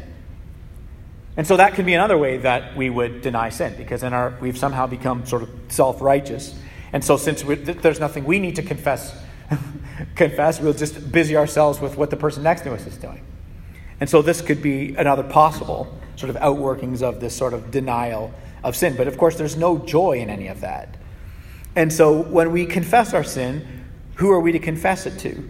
And 1.36 1.46
so 1.46 1.56
that 1.56 1.74
can 1.74 1.86
be 1.86 1.94
another 1.94 2.18
way 2.18 2.36
that 2.38 2.76
we 2.76 2.90
would 2.90 3.22
deny 3.22 3.48
sin, 3.48 3.74
because 3.78 4.02
in 4.02 4.12
our, 4.12 4.36
we've 4.40 4.58
somehow 4.58 4.86
become 4.86 5.24
sort 5.24 5.42
of 5.42 5.50
self 5.68 6.02
righteous. 6.02 6.54
And 6.92 7.04
so, 7.04 7.16
since 7.16 7.42
there's 7.42 8.00
nothing 8.00 8.24
we 8.24 8.40
need 8.40 8.56
to 8.56 8.62
confess, 8.62 9.16
confess, 10.16 10.60
we'll 10.60 10.74
just 10.74 11.10
busy 11.12 11.36
ourselves 11.36 11.80
with 11.80 11.96
what 11.96 12.10
the 12.10 12.16
person 12.16 12.42
next 12.42 12.62
to 12.62 12.74
us 12.74 12.86
is 12.86 12.96
doing. 12.96 13.24
And 14.00 14.08
so 14.08 14.22
this 14.22 14.40
could 14.40 14.62
be 14.62 14.94
another 14.96 15.22
possible 15.22 15.94
sort 16.16 16.30
of 16.30 16.36
outworkings 16.36 17.02
of 17.02 17.20
this 17.20 17.36
sort 17.36 17.52
of 17.52 17.70
denial 17.70 18.32
of 18.64 18.74
sin. 18.74 18.96
But 18.96 19.08
of 19.08 19.18
course, 19.18 19.36
there's 19.36 19.56
no 19.56 19.78
joy 19.78 20.18
in 20.18 20.30
any 20.30 20.48
of 20.48 20.60
that. 20.62 20.96
And 21.76 21.92
so 21.92 22.22
when 22.22 22.52
we 22.52 22.66
confess 22.66 23.14
our 23.14 23.24
sin, 23.24 23.84
who 24.16 24.30
are 24.30 24.40
we 24.40 24.52
to 24.52 24.58
confess 24.58 25.06
it 25.06 25.18
to? 25.20 25.48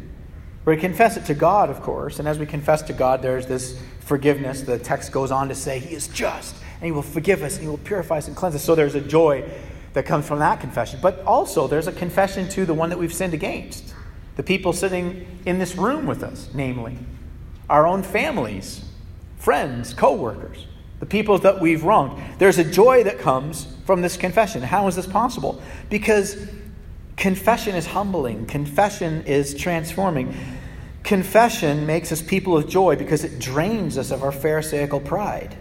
We're 0.65 0.75
to 0.75 0.81
confess 0.81 1.17
it 1.17 1.25
to 1.27 1.35
God, 1.35 1.71
of 1.71 1.81
course. 1.81 2.19
And 2.19 2.29
as 2.29 2.39
we 2.39 2.47
confess 2.47 2.83
to 2.83 2.93
God, 2.93 3.23
there's 3.23 3.47
this 3.47 3.81
forgiveness. 4.01 4.63
The 4.63 4.79
text 4.79 5.11
goes 5.11 5.31
on 5.31 5.49
to 5.49 5.55
say, 5.55 5.79
He 5.79 5.95
is 5.95 6.09
just, 6.09 6.55
and 6.55 6.85
He 6.85 6.93
will 6.93 7.03
forgive 7.03 7.43
us, 7.43 7.55
and 7.55 7.63
He 7.63 7.69
will 7.69 7.79
purify 7.79 8.19
us 8.19 8.29
and 8.29 8.37
cleanse 8.37 8.55
us. 8.55 8.63
So 8.63 8.75
there's 8.75 8.95
a 8.95 9.01
joy 9.01 9.49
that 9.95 10.05
comes 10.05 10.27
from 10.27 10.39
that 10.39 10.61
confession. 10.61 11.01
But 11.03 11.25
also, 11.25 11.67
there's 11.67 11.87
a 11.87 11.93
confession 11.93 12.49
to 12.51 12.67
the 12.67 12.75
one 12.75 12.91
that 12.91 12.99
we've 12.99 13.13
sinned 13.13 13.35
against, 13.35 13.95
the 14.37 14.43
people 14.43 14.73
sitting 14.73 15.27
in 15.47 15.59
this 15.59 15.75
room 15.75 16.07
with 16.07 16.23
us, 16.23 16.49
namely 16.55 16.99
our 17.69 17.87
own 17.87 18.03
families, 18.03 18.85
friends, 19.37 19.95
co 19.95 20.15
workers, 20.15 20.67
the 21.01 21.07
people 21.07 21.39
that 21.39 21.61
we've 21.61 21.83
wronged. 21.83 22.23
There's 22.39 22.59
a 22.59 22.65
joy 22.65 23.05
that 23.05 23.19
comes 23.19 23.67
from 23.87 24.03
this 24.03 24.17
confession. 24.17 24.63
How 24.63 24.87
is 24.87 24.97
this 24.97 25.07
possible? 25.07 25.61
Because 25.89 26.47
confession 27.17 27.75
is 27.75 27.87
humbling, 27.87 28.47
confession 28.47 29.25
is 29.25 29.55
transforming. 29.55 30.35
Confession 31.03 31.87
makes 31.87 32.13
us 32.13 32.21
people 32.21 32.57
of 32.57 32.69
joy 32.69 32.97
because 32.97 33.25
it 33.25 33.39
drains 33.39 33.97
us 33.97 34.11
of 34.11 34.23
our 34.23 34.31
Pharisaical 34.31 35.01
pride. 35.01 35.57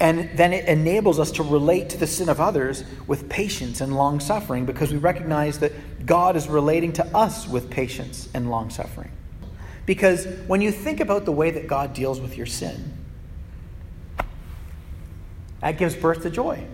And 0.00 0.36
then 0.36 0.52
it 0.52 0.64
enables 0.66 1.20
us 1.20 1.30
to 1.32 1.44
relate 1.44 1.90
to 1.90 1.96
the 1.96 2.08
sin 2.08 2.28
of 2.28 2.40
others 2.40 2.82
with 3.06 3.28
patience 3.28 3.80
and 3.80 3.94
long 3.94 4.18
suffering 4.18 4.66
because 4.66 4.92
we 4.92 4.98
recognize 4.98 5.60
that 5.60 5.72
God 6.04 6.34
is 6.34 6.48
relating 6.48 6.92
to 6.94 7.06
us 7.16 7.46
with 7.46 7.70
patience 7.70 8.28
and 8.34 8.50
long 8.50 8.70
suffering. 8.70 9.12
Because 9.86 10.26
when 10.48 10.60
you 10.60 10.72
think 10.72 10.98
about 10.98 11.24
the 11.24 11.30
way 11.30 11.52
that 11.52 11.68
God 11.68 11.92
deals 11.92 12.20
with 12.20 12.36
your 12.36 12.46
sin, 12.46 12.92
that 15.62 15.78
gives 15.78 15.94
birth 15.94 16.22
to 16.22 16.30
joy. 16.30 16.66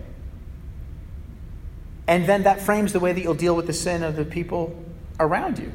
And 2.07 2.25
then 2.25 2.43
that 2.43 2.59
frames 2.59 2.91
the 2.91 2.99
way 2.99 3.13
that 3.13 3.21
you'll 3.21 3.35
deal 3.35 3.55
with 3.55 3.67
the 3.67 3.73
sin 3.73 4.03
of 4.03 4.15
the 4.15 4.25
people 4.25 4.83
around 5.19 5.59
you. 5.59 5.71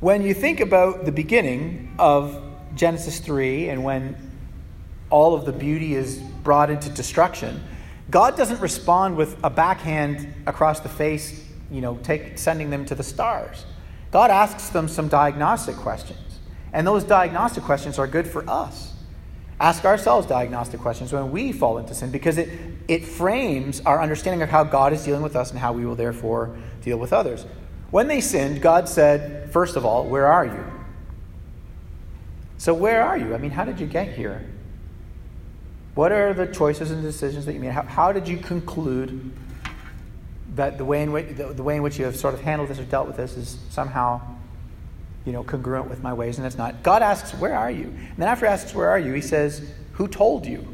When 0.00 0.22
you 0.22 0.34
think 0.34 0.60
about 0.60 1.04
the 1.04 1.12
beginning 1.12 1.94
of 1.98 2.42
Genesis 2.74 3.20
3 3.20 3.68
and 3.68 3.84
when 3.84 4.16
all 5.08 5.34
of 5.34 5.44
the 5.44 5.52
beauty 5.52 5.94
is 5.94 6.18
brought 6.42 6.68
into 6.68 6.88
destruction, 6.90 7.62
God 8.10 8.36
doesn't 8.36 8.60
respond 8.60 9.16
with 9.16 9.36
a 9.44 9.50
backhand 9.50 10.34
across 10.46 10.80
the 10.80 10.88
face, 10.88 11.46
you 11.70 11.80
know, 11.80 11.98
take, 12.02 12.36
sending 12.36 12.70
them 12.70 12.84
to 12.86 12.96
the 12.96 13.04
stars. 13.04 13.64
God 14.10 14.32
asks 14.32 14.70
them 14.70 14.88
some 14.88 15.06
diagnostic 15.06 15.76
questions. 15.76 16.40
And 16.72 16.84
those 16.84 17.04
diagnostic 17.04 17.62
questions 17.62 17.98
are 18.00 18.08
good 18.08 18.26
for 18.26 18.48
us. 18.50 18.89
Ask 19.60 19.84
ourselves 19.84 20.26
diagnostic 20.26 20.80
questions 20.80 21.12
when 21.12 21.30
we 21.30 21.52
fall 21.52 21.76
into 21.76 21.94
sin 21.94 22.10
because 22.10 22.38
it, 22.38 22.48
it 22.88 23.04
frames 23.04 23.82
our 23.84 24.00
understanding 24.00 24.40
of 24.40 24.48
how 24.48 24.64
God 24.64 24.94
is 24.94 25.04
dealing 25.04 25.20
with 25.20 25.36
us 25.36 25.50
and 25.50 25.58
how 25.58 25.74
we 25.74 25.84
will 25.84 25.94
therefore 25.94 26.56
deal 26.80 26.96
with 26.96 27.12
others. 27.12 27.44
When 27.90 28.08
they 28.08 28.22
sinned, 28.22 28.62
God 28.62 28.88
said, 28.88 29.52
first 29.52 29.76
of 29.76 29.84
all, 29.84 30.06
Where 30.06 30.26
are 30.26 30.46
you? 30.46 30.64
So, 32.56 32.72
where 32.72 33.02
are 33.02 33.18
you? 33.18 33.34
I 33.34 33.38
mean, 33.38 33.50
how 33.50 33.64
did 33.64 33.80
you 33.80 33.86
get 33.86 34.14
here? 34.14 34.46
What 35.94 36.12
are 36.12 36.32
the 36.32 36.46
choices 36.46 36.90
and 36.90 37.02
decisions 37.02 37.44
that 37.46 37.52
you 37.52 37.60
made? 37.60 37.72
How, 37.72 37.82
how 37.82 38.12
did 38.12 38.28
you 38.28 38.38
conclude 38.38 39.30
that 40.54 40.78
the 40.78 40.84
way 40.84 41.02
in 41.02 41.12
which 41.12 41.36
the, 41.36 41.52
the, 41.52 41.62
way 41.62 41.76
in 41.76 41.82
which 41.82 41.98
you 41.98 42.04
have 42.06 42.16
sort 42.16 42.32
of 42.32 42.40
handled 42.40 42.70
this 42.70 42.78
or 42.78 42.84
dealt 42.84 43.06
with 43.06 43.16
this 43.16 43.36
is 43.36 43.58
somehow 43.70 44.20
you 45.24 45.32
know 45.32 45.44
congruent 45.44 45.88
with 45.88 46.02
my 46.02 46.12
ways 46.12 46.38
and 46.38 46.46
it's 46.46 46.56
not. 46.56 46.82
God 46.82 47.02
asks 47.02 47.32
where 47.34 47.56
are 47.56 47.70
you? 47.70 47.84
And 47.84 48.16
then 48.16 48.28
after 48.28 48.46
he 48.46 48.52
asks 48.52 48.74
where 48.74 48.88
are 48.88 48.98
you? 48.98 49.12
he 49.12 49.20
says 49.20 49.70
who 49.92 50.08
told 50.08 50.46
you? 50.46 50.66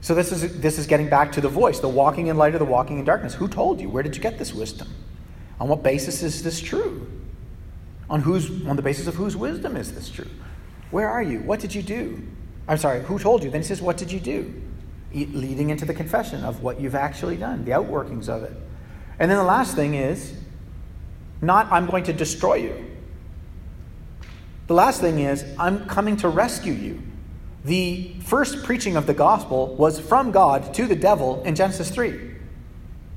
So 0.00 0.14
this 0.14 0.30
is 0.30 0.60
this 0.60 0.78
is 0.78 0.86
getting 0.86 1.08
back 1.08 1.32
to 1.32 1.40
the 1.40 1.48
voice 1.48 1.80
the 1.80 1.88
walking 1.88 2.28
in 2.28 2.36
light 2.36 2.54
or 2.54 2.58
the 2.58 2.64
walking 2.64 2.98
in 2.98 3.04
darkness. 3.04 3.34
Who 3.34 3.48
told 3.48 3.80
you? 3.80 3.88
Where 3.88 4.02
did 4.02 4.16
you 4.16 4.22
get 4.22 4.38
this 4.38 4.54
wisdom? 4.54 4.88
On 5.58 5.68
what 5.68 5.82
basis 5.82 6.22
is 6.22 6.42
this 6.42 6.60
true? 6.60 7.06
On 8.08 8.20
whose 8.20 8.66
on 8.66 8.76
the 8.76 8.82
basis 8.82 9.06
of 9.06 9.14
whose 9.14 9.36
wisdom 9.36 9.76
is 9.76 9.92
this 9.92 10.08
true? 10.08 10.30
Where 10.90 11.08
are 11.08 11.22
you? 11.22 11.40
What 11.40 11.60
did 11.60 11.74
you 11.74 11.82
do? 11.82 12.22
I'm 12.68 12.78
sorry 12.78 13.02
who 13.02 13.18
told 13.18 13.42
you? 13.42 13.50
Then 13.50 13.62
he 13.62 13.66
says 13.66 13.82
what 13.82 13.96
did 13.96 14.12
you 14.12 14.20
do? 14.20 14.62
Leading 15.12 15.70
into 15.70 15.84
the 15.84 15.94
confession 15.94 16.44
of 16.44 16.62
what 16.62 16.80
you've 16.80 16.94
actually 16.94 17.36
done, 17.36 17.64
the 17.64 17.70
outworkings 17.72 18.28
of 18.28 18.42
it. 18.42 18.52
And 19.18 19.30
then 19.30 19.38
the 19.38 19.44
last 19.44 19.74
thing 19.74 19.94
is 19.94 20.34
not, 21.40 21.70
I'm 21.70 21.86
going 21.86 22.04
to 22.04 22.12
destroy 22.12 22.54
you. 22.54 22.85
The 24.66 24.74
last 24.74 25.00
thing 25.00 25.20
is, 25.20 25.44
I'm 25.58 25.86
coming 25.86 26.16
to 26.18 26.28
rescue 26.28 26.72
you. 26.72 27.02
The 27.64 28.14
first 28.24 28.64
preaching 28.64 28.96
of 28.96 29.06
the 29.06 29.14
gospel 29.14 29.74
was 29.74 29.98
from 29.98 30.30
God 30.30 30.72
to 30.74 30.86
the 30.86 30.96
devil 30.96 31.42
in 31.42 31.54
Genesis 31.54 31.90
3. 31.90 32.34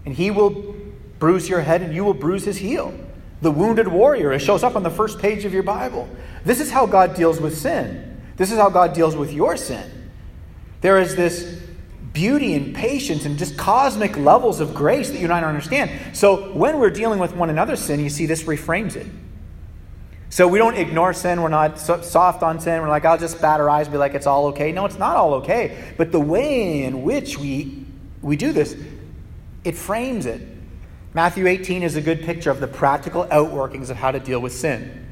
And 0.06 0.16
he 0.16 0.32
will 0.32 0.76
bruise 1.20 1.50
your 1.50 1.62
head 1.62 1.82
and 1.82 1.94
you 1.94 2.04
will 2.04 2.14
bruise 2.14 2.46
his 2.46 2.58
heel. 2.58 2.94
The 3.42 3.52
wounded 3.52 3.88
warrior, 3.88 4.32
it 4.32 4.40
shows 4.40 4.64
up 4.64 4.76
on 4.76 4.84
the 4.84 4.90
first 4.90 5.20
page 5.20 5.46
of 5.46 5.54
your 5.54 5.64
Bible. 5.64 6.10
This 6.44 6.60
is 6.60 6.72
how 6.72 6.86
God 6.86 7.16
deals 7.16 7.40
with 7.40 7.58
sin. 7.58 8.22
This 8.38 8.52
is 8.52 8.58
how 8.58 8.70
God 8.70 8.94
deals 8.94 9.16
with 9.16 9.32
your 9.32 9.58
sin. 9.58 10.10
There 10.82 11.00
is 11.00 11.16
this 11.16 11.62
beauty 12.14 12.56
and 12.56 12.76
patience 12.76 13.26
and 13.26 13.38
just 13.38 13.58
cosmic 13.58 14.18
levels 14.18 14.60
of 14.60 14.74
grace 14.74 15.10
that 15.12 15.18
you 15.18 15.26
and 15.26 15.34
I 15.34 15.42
don't 15.42 15.50
understand. 15.50 16.16
So 16.16 16.52
when 16.54 16.80
we're 16.80 16.90
dealing 16.90 17.20
with 17.20 17.36
one 17.36 17.50
another's 17.50 17.80
sin, 17.80 18.00
you 18.00 18.10
see, 18.10 18.26
this 18.26 18.44
reframes 18.44 18.96
it. 18.96 19.08
So 20.30 20.48
we 20.48 20.60
don't 20.60 20.76
ignore 20.76 21.14
sin. 21.14 21.42
We're 21.42 21.50
not 21.50 21.80
so 21.80 22.02
soft 22.02 22.44
on 22.44 22.60
sin. 22.60 22.82
We're 22.82 22.90
like, 22.90 23.04
I'll 23.04 23.18
just 23.18 23.42
bat 23.42 23.60
our 23.60 23.70
eyes 23.70 23.88
and 23.88 23.94
be 23.94 23.98
like, 23.98 24.14
it's 24.14 24.28
all 24.28 24.48
okay. 24.48 24.72
No, 24.72 24.86
it's 24.86 25.00
not 25.00 25.16
all 25.16 25.36
okay. 25.36 25.94
But 25.98 26.12
the 26.12 26.20
way 26.20 26.84
in 26.84 27.02
which 27.02 27.38
we, 27.38 27.86
we 28.22 28.36
do 28.36 28.52
this, 28.52 28.76
it 29.64 29.76
frames 29.76 30.28
it. 30.28 30.42
Matthew 31.16 31.48
18 31.48 31.82
is 31.82 31.96
a 31.96 32.02
good 32.02 32.22
picture 32.22 32.52
of 32.52 32.60
the 32.60 32.68
practical 32.68 33.26
outworkings 33.26 33.90
of 33.90 33.98
how 33.98 34.12
to 34.12 34.20
deal 34.20 34.40
with 34.40 34.54
sin. 34.54 35.08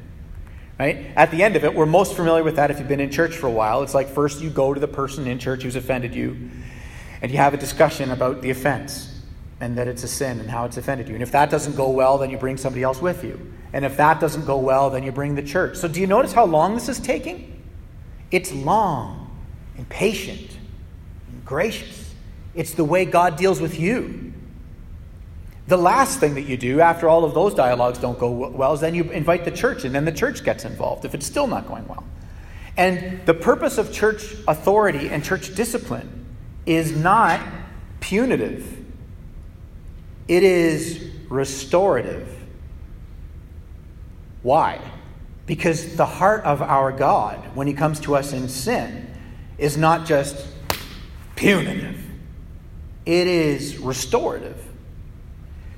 Right? 0.78 1.06
At 1.16 1.32
the 1.32 1.42
end 1.42 1.56
of 1.56 1.64
it, 1.64 1.74
we're 1.74 1.86
most 1.86 2.14
familiar 2.14 2.44
with 2.44 2.54
that 2.54 2.70
if 2.70 2.78
you've 2.78 2.86
been 2.86 3.00
in 3.00 3.10
church 3.10 3.34
for 3.34 3.48
a 3.48 3.52
while. 3.52 3.82
It's 3.82 3.94
like 3.94 4.08
first 4.08 4.40
you 4.40 4.48
go 4.48 4.72
to 4.72 4.78
the 4.78 4.86
person 4.86 5.26
in 5.26 5.40
church 5.40 5.64
who's 5.64 5.74
offended 5.74 6.14
you 6.14 6.50
and 7.20 7.32
you 7.32 7.38
have 7.38 7.52
a 7.52 7.56
discussion 7.56 8.12
about 8.12 8.42
the 8.42 8.50
offense 8.50 9.17
and 9.60 9.76
that 9.76 9.88
it's 9.88 10.04
a 10.04 10.08
sin 10.08 10.40
and 10.40 10.50
how 10.50 10.64
it's 10.64 10.76
offended 10.76 11.08
you. 11.08 11.14
And 11.14 11.22
if 11.22 11.32
that 11.32 11.50
doesn't 11.50 11.76
go 11.76 11.90
well, 11.90 12.18
then 12.18 12.30
you 12.30 12.38
bring 12.38 12.56
somebody 12.56 12.82
else 12.82 13.00
with 13.00 13.24
you. 13.24 13.52
And 13.72 13.84
if 13.84 13.96
that 13.96 14.20
doesn't 14.20 14.46
go 14.46 14.56
well, 14.58 14.90
then 14.90 15.02
you 15.02 15.12
bring 15.12 15.34
the 15.34 15.42
church. 15.42 15.76
So 15.76 15.88
do 15.88 16.00
you 16.00 16.06
notice 16.06 16.32
how 16.32 16.44
long 16.44 16.74
this 16.74 16.88
is 16.88 17.00
taking? 17.00 17.62
It's 18.30 18.52
long 18.52 19.36
and 19.76 19.88
patient 19.88 20.56
and 21.30 21.44
gracious. 21.44 22.14
It's 22.54 22.74
the 22.74 22.84
way 22.84 23.04
God 23.04 23.36
deals 23.36 23.60
with 23.60 23.78
you. 23.78 24.32
The 25.66 25.76
last 25.76 26.18
thing 26.18 26.34
that 26.34 26.42
you 26.42 26.56
do 26.56 26.80
after 26.80 27.08
all 27.08 27.24
of 27.24 27.34
those 27.34 27.52
dialogues 27.52 27.98
don't 27.98 28.18
go 28.18 28.30
well 28.30 28.72
is 28.72 28.80
then 28.80 28.94
you 28.94 29.04
invite 29.04 29.44
the 29.44 29.50
church, 29.50 29.84
and 29.84 29.94
then 29.94 30.06
the 30.06 30.12
church 30.12 30.42
gets 30.42 30.64
involved 30.64 31.04
if 31.04 31.14
it's 31.14 31.26
still 31.26 31.46
not 31.46 31.68
going 31.68 31.86
well. 31.86 32.04
And 32.78 33.20
the 33.26 33.34
purpose 33.34 33.76
of 33.76 33.92
church 33.92 34.34
authority 34.46 35.10
and 35.10 35.22
church 35.22 35.54
discipline 35.54 36.24
is 36.64 36.96
not 36.96 37.40
punitive, 38.00 38.77
it 40.28 40.42
is 40.42 41.10
restorative. 41.28 42.28
Why? 44.42 44.80
Because 45.46 45.96
the 45.96 46.06
heart 46.06 46.44
of 46.44 46.62
our 46.62 46.92
God, 46.92 47.38
when 47.54 47.66
He 47.66 47.72
comes 47.72 48.00
to 48.00 48.14
us 48.14 48.32
in 48.32 48.48
sin, 48.48 49.06
is 49.56 49.76
not 49.76 50.06
just 50.06 50.46
punitive, 51.34 51.98
it 53.06 53.26
is 53.26 53.78
restorative. 53.78 54.64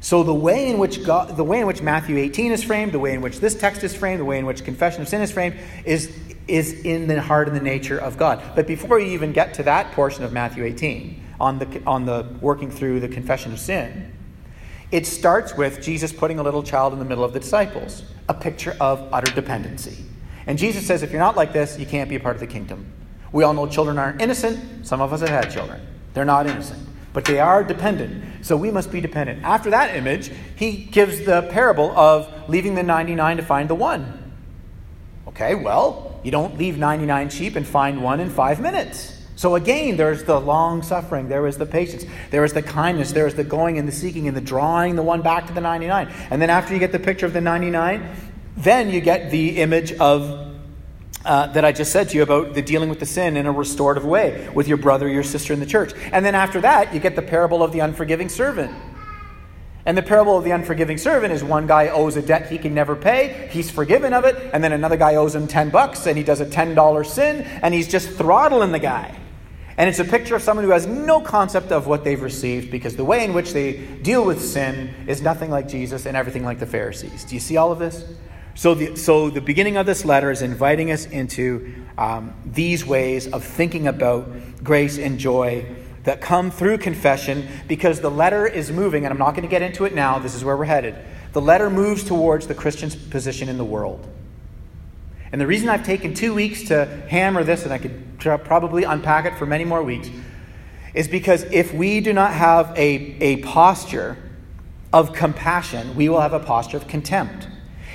So 0.00 0.22
the 0.22 0.34
way 0.34 0.68
in 0.68 0.78
which 0.78 1.04
God, 1.04 1.36
the 1.36 1.44
way 1.44 1.60
in 1.60 1.66
which 1.66 1.82
Matthew 1.82 2.16
18 2.16 2.52
is 2.52 2.64
framed, 2.64 2.92
the 2.92 2.98
way 2.98 3.12
in 3.12 3.20
which 3.20 3.38
this 3.38 3.54
text 3.54 3.84
is 3.84 3.94
framed, 3.94 4.20
the 4.20 4.24
way 4.24 4.38
in 4.38 4.46
which 4.46 4.64
confession 4.64 5.02
of 5.02 5.08
sin 5.08 5.20
is 5.20 5.30
framed, 5.30 5.56
is, 5.84 6.10
is 6.48 6.72
in 6.84 7.06
the 7.06 7.20
heart 7.20 7.48
and 7.48 7.56
the 7.56 7.62
nature 7.62 7.98
of 7.98 8.16
God. 8.16 8.42
But 8.56 8.66
before 8.66 8.98
you 8.98 9.08
even 9.12 9.32
get 9.32 9.54
to 9.54 9.62
that 9.64 9.92
portion 9.92 10.24
of 10.24 10.32
Matthew 10.32 10.64
18, 10.64 11.22
on 11.38 11.58
the, 11.58 11.82
on 11.86 12.06
the 12.06 12.26
working 12.40 12.70
through 12.70 13.00
the 13.00 13.08
confession 13.08 13.52
of 13.52 13.58
sin, 13.58 14.12
it 14.90 15.06
starts 15.06 15.56
with 15.56 15.82
Jesus 15.82 16.12
putting 16.12 16.38
a 16.38 16.42
little 16.42 16.62
child 16.62 16.92
in 16.92 16.98
the 16.98 17.04
middle 17.04 17.24
of 17.24 17.32
the 17.32 17.40
disciples, 17.40 18.02
a 18.28 18.34
picture 18.34 18.76
of 18.80 19.08
utter 19.12 19.32
dependency. 19.32 20.04
And 20.46 20.58
Jesus 20.58 20.86
says, 20.86 21.02
if 21.02 21.10
you're 21.10 21.20
not 21.20 21.36
like 21.36 21.52
this, 21.52 21.78
you 21.78 21.86
can't 21.86 22.08
be 22.08 22.16
a 22.16 22.20
part 22.20 22.36
of 22.36 22.40
the 22.40 22.46
kingdom. 22.46 22.92
We 23.32 23.44
all 23.44 23.54
know 23.54 23.66
children 23.66 23.98
aren't 23.98 24.20
innocent. 24.20 24.86
Some 24.86 25.00
of 25.00 25.12
us 25.12 25.20
have 25.20 25.28
had 25.28 25.50
children. 25.50 25.86
They're 26.14 26.24
not 26.24 26.46
innocent 26.46 26.88
but 27.12 27.24
they 27.24 27.40
are 27.40 27.64
dependent. 27.64 28.44
So 28.44 28.56
we 28.56 28.70
must 28.70 28.90
be 28.90 29.00
dependent. 29.00 29.42
After 29.42 29.70
that 29.70 29.94
image, 29.96 30.30
he 30.56 30.72
gives 30.72 31.24
the 31.24 31.42
parable 31.50 31.90
of 31.98 32.48
leaving 32.48 32.74
the 32.74 32.82
99 32.82 33.38
to 33.38 33.42
find 33.42 33.68
the 33.68 33.74
one. 33.74 34.32
Okay, 35.28 35.54
well, 35.54 36.20
you 36.22 36.30
don't 36.30 36.58
leave 36.58 36.78
99 36.78 37.30
sheep 37.30 37.56
and 37.56 37.66
find 37.66 38.02
one 38.02 38.20
in 38.20 38.30
five 38.30 38.60
minutes. 38.60 39.16
So 39.40 39.54
again, 39.54 39.96
there's 39.96 40.24
the 40.24 40.38
long 40.38 40.82
suffering, 40.82 41.30
there 41.30 41.46
is 41.46 41.56
the 41.56 41.64
patience, 41.64 42.04
there 42.30 42.44
is 42.44 42.52
the 42.52 42.60
kindness, 42.60 43.12
there 43.12 43.26
is 43.26 43.34
the 43.34 43.42
going 43.42 43.78
and 43.78 43.88
the 43.88 43.92
seeking 43.92 44.28
and 44.28 44.36
the 44.36 44.40
drawing 44.42 44.96
the 44.96 45.02
one 45.02 45.22
back 45.22 45.46
to 45.46 45.54
the 45.54 45.62
99. 45.62 46.12
And 46.28 46.42
then 46.42 46.50
after 46.50 46.74
you 46.74 46.78
get 46.78 46.92
the 46.92 46.98
picture 46.98 47.24
of 47.24 47.32
the 47.32 47.40
99, 47.40 48.06
then 48.58 48.90
you 48.90 49.00
get 49.00 49.30
the 49.30 49.56
image 49.56 49.94
of 49.94 50.58
uh, 51.24 51.46
that 51.46 51.64
I 51.64 51.72
just 51.72 51.90
said 51.90 52.10
to 52.10 52.18
you 52.18 52.22
about 52.22 52.52
the 52.52 52.60
dealing 52.60 52.90
with 52.90 53.00
the 53.00 53.06
sin 53.06 53.38
in 53.38 53.46
a 53.46 53.52
restorative 53.52 54.04
way 54.04 54.46
with 54.54 54.68
your 54.68 54.76
brother, 54.76 55.08
your 55.08 55.22
sister 55.22 55.54
in 55.54 55.60
the 55.60 55.64
church. 55.64 55.94
And 56.12 56.22
then 56.22 56.34
after 56.34 56.60
that, 56.60 56.92
you 56.92 57.00
get 57.00 57.16
the 57.16 57.22
parable 57.22 57.62
of 57.62 57.72
the 57.72 57.78
unforgiving 57.78 58.28
servant. 58.28 58.76
And 59.86 59.96
the 59.96 60.02
parable 60.02 60.36
of 60.36 60.44
the 60.44 60.50
unforgiving 60.50 60.98
servant 60.98 61.32
is 61.32 61.42
one 61.42 61.66
guy 61.66 61.88
owes 61.88 62.14
a 62.18 62.22
debt 62.22 62.50
he 62.50 62.58
can 62.58 62.74
never 62.74 62.94
pay, 62.94 63.48
he's 63.50 63.70
forgiven 63.70 64.12
of 64.12 64.26
it, 64.26 64.36
and 64.52 64.62
then 64.62 64.72
another 64.72 64.98
guy 64.98 65.14
owes 65.14 65.34
him 65.34 65.48
10 65.48 65.70
bucks 65.70 66.06
and 66.06 66.18
he 66.18 66.24
does 66.24 66.42
a 66.42 66.46
$10 66.46 67.06
sin 67.06 67.40
and 67.62 67.72
he's 67.72 67.88
just 67.88 68.10
throttling 68.10 68.72
the 68.72 68.78
guy. 68.78 69.16
And 69.80 69.88
it's 69.88 69.98
a 69.98 70.04
picture 70.04 70.36
of 70.36 70.42
someone 70.42 70.66
who 70.66 70.72
has 70.72 70.86
no 70.86 71.22
concept 71.22 71.72
of 71.72 71.86
what 71.86 72.04
they've 72.04 72.20
received 72.20 72.70
because 72.70 72.96
the 72.96 73.04
way 73.04 73.24
in 73.24 73.32
which 73.32 73.54
they 73.54 73.78
deal 74.02 74.22
with 74.26 74.44
sin 74.44 74.94
is 75.06 75.22
nothing 75.22 75.50
like 75.50 75.68
Jesus 75.68 76.04
and 76.04 76.14
everything 76.14 76.44
like 76.44 76.58
the 76.58 76.66
Pharisees. 76.66 77.24
Do 77.24 77.34
you 77.34 77.40
see 77.40 77.56
all 77.56 77.72
of 77.72 77.78
this? 77.78 78.04
So 78.54 78.74
the, 78.74 78.94
so 78.94 79.30
the 79.30 79.40
beginning 79.40 79.78
of 79.78 79.86
this 79.86 80.04
letter 80.04 80.30
is 80.30 80.42
inviting 80.42 80.90
us 80.90 81.06
into 81.06 81.82
um, 81.96 82.34
these 82.44 82.84
ways 82.84 83.32
of 83.32 83.42
thinking 83.42 83.88
about 83.88 84.28
grace 84.62 84.98
and 84.98 85.18
joy 85.18 85.64
that 86.04 86.20
come 86.20 86.50
through 86.50 86.76
confession 86.76 87.48
because 87.66 88.00
the 88.00 88.10
letter 88.10 88.46
is 88.46 88.70
moving, 88.70 89.06
and 89.06 89.12
I'm 89.12 89.18
not 89.18 89.30
going 89.30 89.44
to 89.44 89.48
get 89.48 89.62
into 89.62 89.86
it 89.86 89.94
now, 89.94 90.18
this 90.18 90.34
is 90.34 90.44
where 90.44 90.58
we're 90.58 90.66
headed. 90.66 90.94
The 91.32 91.40
letter 91.40 91.70
moves 91.70 92.04
towards 92.04 92.46
the 92.46 92.54
Christian's 92.54 92.94
position 92.94 93.48
in 93.48 93.56
the 93.56 93.64
world. 93.64 94.06
And 95.32 95.40
the 95.40 95.46
reason 95.46 95.68
I've 95.68 95.84
taken 95.84 96.14
two 96.14 96.34
weeks 96.34 96.64
to 96.64 96.86
hammer 97.08 97.44
this, 97.44 97.64
and 97.64 97.72
I 97.72 97.78
could 97.78 98.18
probably 98.18 98.84
unpack 98.84 99.26
it 99.26 99.38
for 99.38 99.46
many 99.46 99.64
more 99.64 99.82
weeks, 99.82 100.10
is 100.92 101.06
because 101.06 101.44
if 101.44 101.72
we 101.72 102.00
do 102.00 102.12
not 102.12 102.32
have 102.32 102.70
a, 102.76 103.16
a 103.20 103.36
posture 103.42 104.16
of 104.92 105.12
compassion, 105.12 105.94
we 105.94 106.08
will 106.08 106.20
have 106.20 106.32
a 106.32 106.40
posture 106.40 106.76
of 106.76 106.88
contempt. 106.88 107.46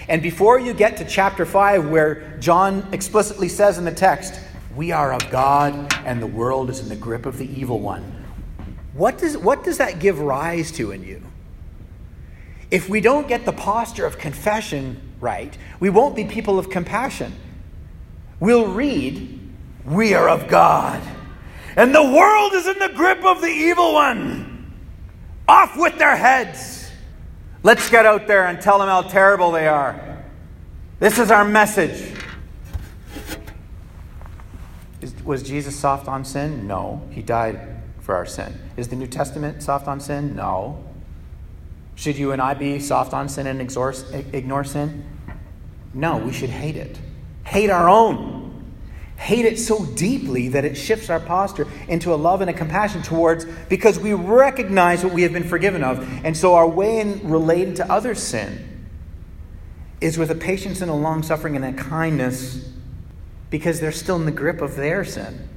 And 0.08 0.22
before 0.22 0.60
you 0.60 0.74
get 0.74 0.98
to 0.98 1.06
chapter 1.06 1.46
5, 1.46 1.90
where 1.90 2.38
John 2.40 2.88
explicitly 2.92 3.50
says 3.50 3.78
in 3.78 3.86
the 3.86 3.92
text, 3.92 4.40
We 4.76 4.92
are 4.92 5.14
of 5.14 5.30
God 5.30 5.94
and 6.06 6.22
the 6.22 6.28
world 6.28 6.70
is 6.70 6.80
in 6.80 6.90
the 6.90 6.96
grip 6.96 7.26
of 7.26 7.38
the 7.38 7.60
evil 7.60 7.80
one, 7.80 8.04
what 8.94 9.18
does, 9.18 9.38
what 9.38 9.64
does 9.64 9.80
that 9.80 10.00
give 10.00 10.20
rise 10.20 10.72
to 10.74 10.92
in 10.92 11.04
you? 11.04 11.22
If 12.72 12.90
we 12.90 13.02
don't 13.02 13.28
get 13.28 13.46
the 13.46 13.52
posture 13.52 14.06
of 14.06 14.18
confession 14.18 15.02
right, 15.20 15.58
we 15.80 15.90
won't 15.90 16.16
be 16.16 16.26
people 16.26 16.58
of 16.58 16.70
compassion. 16.70 17.34
We'll 18.40 18.68
read, 18.68 19.40
We 19.86 20.14
are 20.14 20.30
of 20.30 20.48
God, 20.48 21.02
and 21.76 21.94
the 21.94 22.04
world 22.04 22.54
is 22.54 22.68
in 22.68 22.80
the 22.80 22.90
grip 22.90 23.24
of 23.24 23.42
the 23.42 23.48
evil 23.48 23.94
one. 23.94 24.74
Off 25.48 25.78
with 25.78 25.98
their 25.98 26.16
heads. 26.16 26.90
Let's 27.62 27.90
get 27.90 28.06
out 28.06 28.28
there 28.28 28.46
and 28.46 28.60
tell 28.60 28.80
them 28.80 28.88
how 28.88 29.04
terrible 29.04 29.52
they 29.52 29.68
are. 29.68 30.24
This 31.00 31.20
is 31.20 31.30
our 31.30 31.46
message. 31.46 32.14
Is, 35.02 35.14
was 35.24 35.44
Jesus 35.44 35.76
soft 35.76 36.08
on 36.08 36.26
sin? 36.26 36.68
No. 36.68 37.08
He 37.12 37.22
died 37.22 37.82
for 38.00 38.16
our 38.16 38.26
sin. 38.26 38.58
Is 38.78 38.88
the 38.88 38.96
New 38.96 39.08
Testament 39.08 39.62
soft 39.62 39.88
on 39.88 40.00
sin? 40.00 40.36
No. 40.36 40.84
Should 41.96 42.18
you 42.18 42.32
and 42.32 42.42
I 42.42 42.54
be 42.54 42.80
soft 42.80 43.14
on 43.14 43.30
sin 43.30 43.48
and 43.48 43.62
ignore 43.62 44.64
sin? 44.64 45.06
No, 45.94 46.18
we 46.18 46.34
should 46.34 46.50
hate 46.50 46.76
it. 46.76 47.00
Hate 47.44 47.70
our 47.70 47.90
own 47.90 48.46
hate 49.18 49.46
it 49.46 49.58
so 49.58 49.86
deeply 49.86 50.50
that 50.50 50.66
it 50.66 50.76
shifts 50.76 51.10
our 51.10 51.20
posture 51.20 51.68
into 51.88 52.14
a 52.14 52.16
love 52.16 52.42
and 52.42 52.50
a 52.50 52.54
compassion 52.54 53.02
towards 53.02 53.46
because 53.70 53.98
we 53.98 54.14
recognize 54.14 55.04
what 55.04 55.14
we 55.14 55.22
have 55.22 55.34
been 55.34 55.48
forgiven 55.48 55.84
of. 55.84 56.08
And 56.26 56.36
so 56.36 56.56
our 56.56 56.68
way 56.68 57.00
in 57.00 57.28
relating 57.30 57.76
to 57.76 57.92
other 57.92 58.14
sin 58.14 58.88
is 60.02 60.18
with 60.18 60.32
a 60.32 60.36
patience 60.36 60.82
and 60.82 60.92
a 60.92 60.94
long 60.94 61.24
suffering 61.24 61.56
and 61.56 61.66
a 61.66 61.74
kindness 61.74 62.70
because 63.50 63.80
they're 63.80 63.92
still 63.92 64.18
in 64.18 64.26
the 64.26 64.32
grip 64.32 64.62
of 64.62 64.76
their 64.76 65.06
sin. 65.06 65.48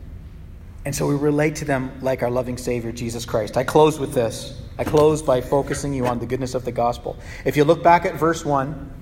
And 0.85 0.95
so 0.95 1.07
we 1.07 1.17
relate 1.17 1.57
to 1.57 1.65
them 1.65 1.93
like 2.01 2.23
our 2.23 2.31
loving 2.31 2.57
Savior, 2.57 2.93
Jesus 2.93 3.27
Christ. 3.27 3.57
I 3.57 3.65
close 3.65 3.99
with 3.99 4.15
this. 4.15 4.63
I 4.79 4.85
close 4.85 5.23
by 5.23 5.41
focusing 5.41 5.93
you 5.93 6.07
on 6.07 6.19
the 6.19 6.27
goodness 6.27 6.55
of 6.55 6.65
the 6.65 6.73
gospel. 6.73 7.17
If 7.45 7.57
you 7.57 7.65
look 7.65 7.83
back 7.83 8.05
at 8.05 8.15
verse 8.15 8.45
1, 8.45 8.93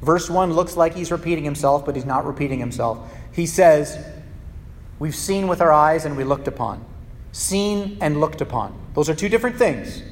verse 0.00 0.30
1 0.30 0.52
looks 0.52 0.76
like 0.76 0.94
he's 0.94 1.10
repeating 1.10 1.44
himself, 1.44 1.84
but 1.84 1.96
he's 1.96 2.04
not 2.04 2.24
repeating 2.24 2.58
himself 2.60 2.98
he 3.34 3.46
says, 3.46 3.98
We've 5.00 5.14
seen 5.14 5.48
with 5.48 5.60
our 5.60 5.72
eyes 5.72 6.04
and 6.04 6.16
we 6.16 6.24
looked 6.24 6.46
upon. 6.46 6.84
Seen 7.32 7.98
and 8.00 8.20
looked 8.20 8.40
upon. 8.40 8.78
Those 8.94 9.10
are 9.10 9.14
two 9.14 9.28
different 9.28 9.56
things. 9.56 10.02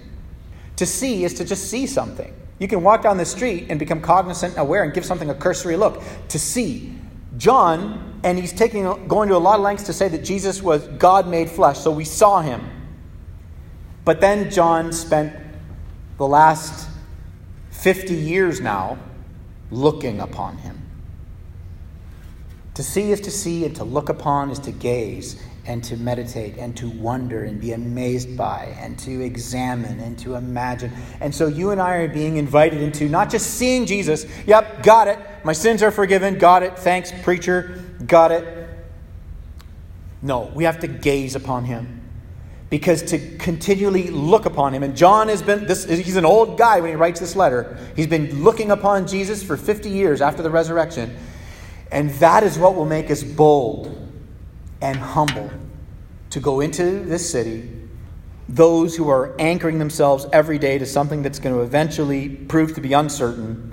To 0.77 0.85
see 0.85 1.25
is 1.25 1.35
to 1.35 1.45
just 1.45 1.71
see 1.71 1.87
something. 1.87 2.35
You 2.59 2.67
can 2.67 2.83
walk 2.83 3.03
down 3.03 3.17
the 3.17 3.25
street 3.25 3.67
and 3.71 3.79
become 3.79 4.01
cognizant, 4.01 4.59
aware, 4.59 4.83
and 4.83 4.93
give 4.93 5.05
something 5.05 5.31
a 5.31 5.35
cursory 5.35 5.77
look. 5.77 6.03
To 6.29 6.39
see. 6.39 6.95
John, 7.39 8.21
and 8.25 8.39
he's 8.39 8.53
taking 8.53 8.83
going 9.07 9.29
to 9.29 9.37
a 9.37 9.39
lot 9.39 9.55
of 9.55 9.63
lengths 9.63 9.85
to 9.85 9.93
say 9.93 10.09
that 10.09 10.25
Jesus 10.25 10.63
was 10.63 10.87
God 10.89 11.29
made 11.29 11.49
flesh, 11.49 11.79
so 11.79 11.91
we 11.91 12.05
saw 12.05 12.41
him. 12.43 12.61
But 14.05 14.21
then 14.21 14.51
John 14.51 14.93
spent 14.93 15.37
the 16.19 16.27
last 16.27 16.89
50 17.71 18.15
years 18.15 18.61
now 18.61 18.99
looking 19.71 20.21
upon 20.21 20.59
him. 20.59 20.79
To 22.75 22.83
see 22.83 23.13
is 23.13 23.21
to 23.23 23.31
see, 23.31 23.65
and 23.65 23.77
to 23.77 23.85
look 23.85 24.09
upon 24.09 24.51
is 24.51 24.59
to 24.61 24.73
gaze, 24.73 25.43
and 25.67 25.85
to 25.85 25.97
meditate, 25.97 26.57
and 26.57 26.77
to 26.77 26.89
wonder, 26.89 27.45
and 27.45 27.61
be 27.61 27.73
amazed 27.73 28.37
by, 28.37 28.75
and 28.81 28.99
to 29.01 29.21
examine, 29.21 30.01
and 30.01 30.19
to 30.21 30.35
imagine. 30.35 30.91
And 31.21 31.35
so 31.35 31.47
you 31.47 31.71
and 31.71 31.81
I 31.81 31.97
are 31.97 32.09
being 32.09 32.39
invited 32.39 32.81
into 32.81 33.09
not 33.09 33.31
just 33.31 33.51
seeing 33.59 33.87
Jesus, 33.87 34.27
yep, 34.47 34.83
got 34.83 35.07
it, 35.07 35.19
my 35.45 35.53
sins 35.53 35.83
are 35.83 35.91
forgiven, 35.91 36.39
got 36.39 36.63
it, 36.63 36.79
thanks, 36.79 37.13
preacher, 37.23 37.85
got 38.07 38.33
it. 38.33 38.69
No, 40.23 40.51
we 40.55 40.65
have 40.65 40.81
to 40.81 40.89
gaze 40.89 41.37
upon 41.37 41.65
him. 41.65 42.02
Because 42.73 43.03
to 43.03 43.19
continually 43.37 44.09
look 44.09 44.47
upon 44.47 44.73
him, 44.73 44.83
and 44.83 44.97
John 44.97 45.29
has 45.29 45.43
been, 45.43 45.67
this, 45.67 45.85
he's 45.85 46.17
an 46.17 46.25
old 46.25 46.57
guy 46.57 46.81
when 46.81 46.89
he 46.89 46.97
writes 46.97 47.21
this 47.21 47.37
letter. 47.37 47.77
He's 47.95 48.07
been 48.07 48.43
looking 48.43 48.71
upon 48.71 49.07
Jesus 49.07 49.43
for 49.43 49.59
50 49.59 49.91
years 49.91 50.23
after 50.23 50.43
the 50.43 50.49
resurrection. 50.49 51.15
And 51.91 52.09
that 52.13 52.43
is 52.43 52.59
what 52.59 52.75
will 52.75 52.87
make 52.87 53.11
us 53.11 53.23
bold 53.23 53.95
and 54.81 54.97
humble 54.97 55.51
to 56.31 56.41
go 56.41 56.61
into 56.61 57.01
this 57.01 57.31
city. 57.31 57.69
Those 58.49 58.97
who 58.97 59.11
are 59.11 59.39
anchoring 59.39 59.79
themselves 59.79 60.25
every 60.33 60.59
day 60.59 60.79
to 60.79 60.87
something 60.87 61.21
that's 61.21 61.39
going 61.39 61.55
to 61.55 61.61
eventually 61.61 62.31
prove 62.31 62.75
to 62.77 62.81
be 62.81 62.95
uncertain, 62.95 63.72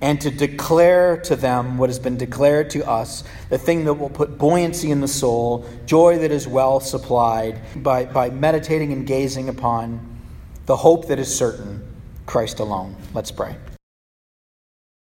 and 0.00 0.20
to 0.20 0.30
declare 0.30 1.16
to 1.16 1.36
them 1.36 1.78
what 1.78 1.88
has 1.88 1.98
been 1.98 2.16
declared 2.16 2.70
to 2.70 2.86
us 2.86 3.24
the 3.48 3.58
thing 3.58 3.84
that 3.86 3.94
will 3.94 4.10
put 4.10 4.36
buoyancy 4.36 4.90
in 4.90 5.00
the 5.00 5.08
soul, 5.08 5.66
joy 5.86 6.18
that 6.18 6.30
is 6.30 6.46
well 6.46 6.80
supplied, 6.80 7.60
by, 7.76 8.04
by 8.04 8.28
meditating 8.30 8.92
and 8.92 9.06
gazing 9.06 9.48
upon 9.48 10.18
the 10.66 10.76
hope 10.76 11.08
that 11.08 11.18
is 11.18 11.34
certain 11.34 11.82
Christ 12.26 12.60
alone. 12.60 12.96
Let's 13.14 13.30
pray. 13.30 13.56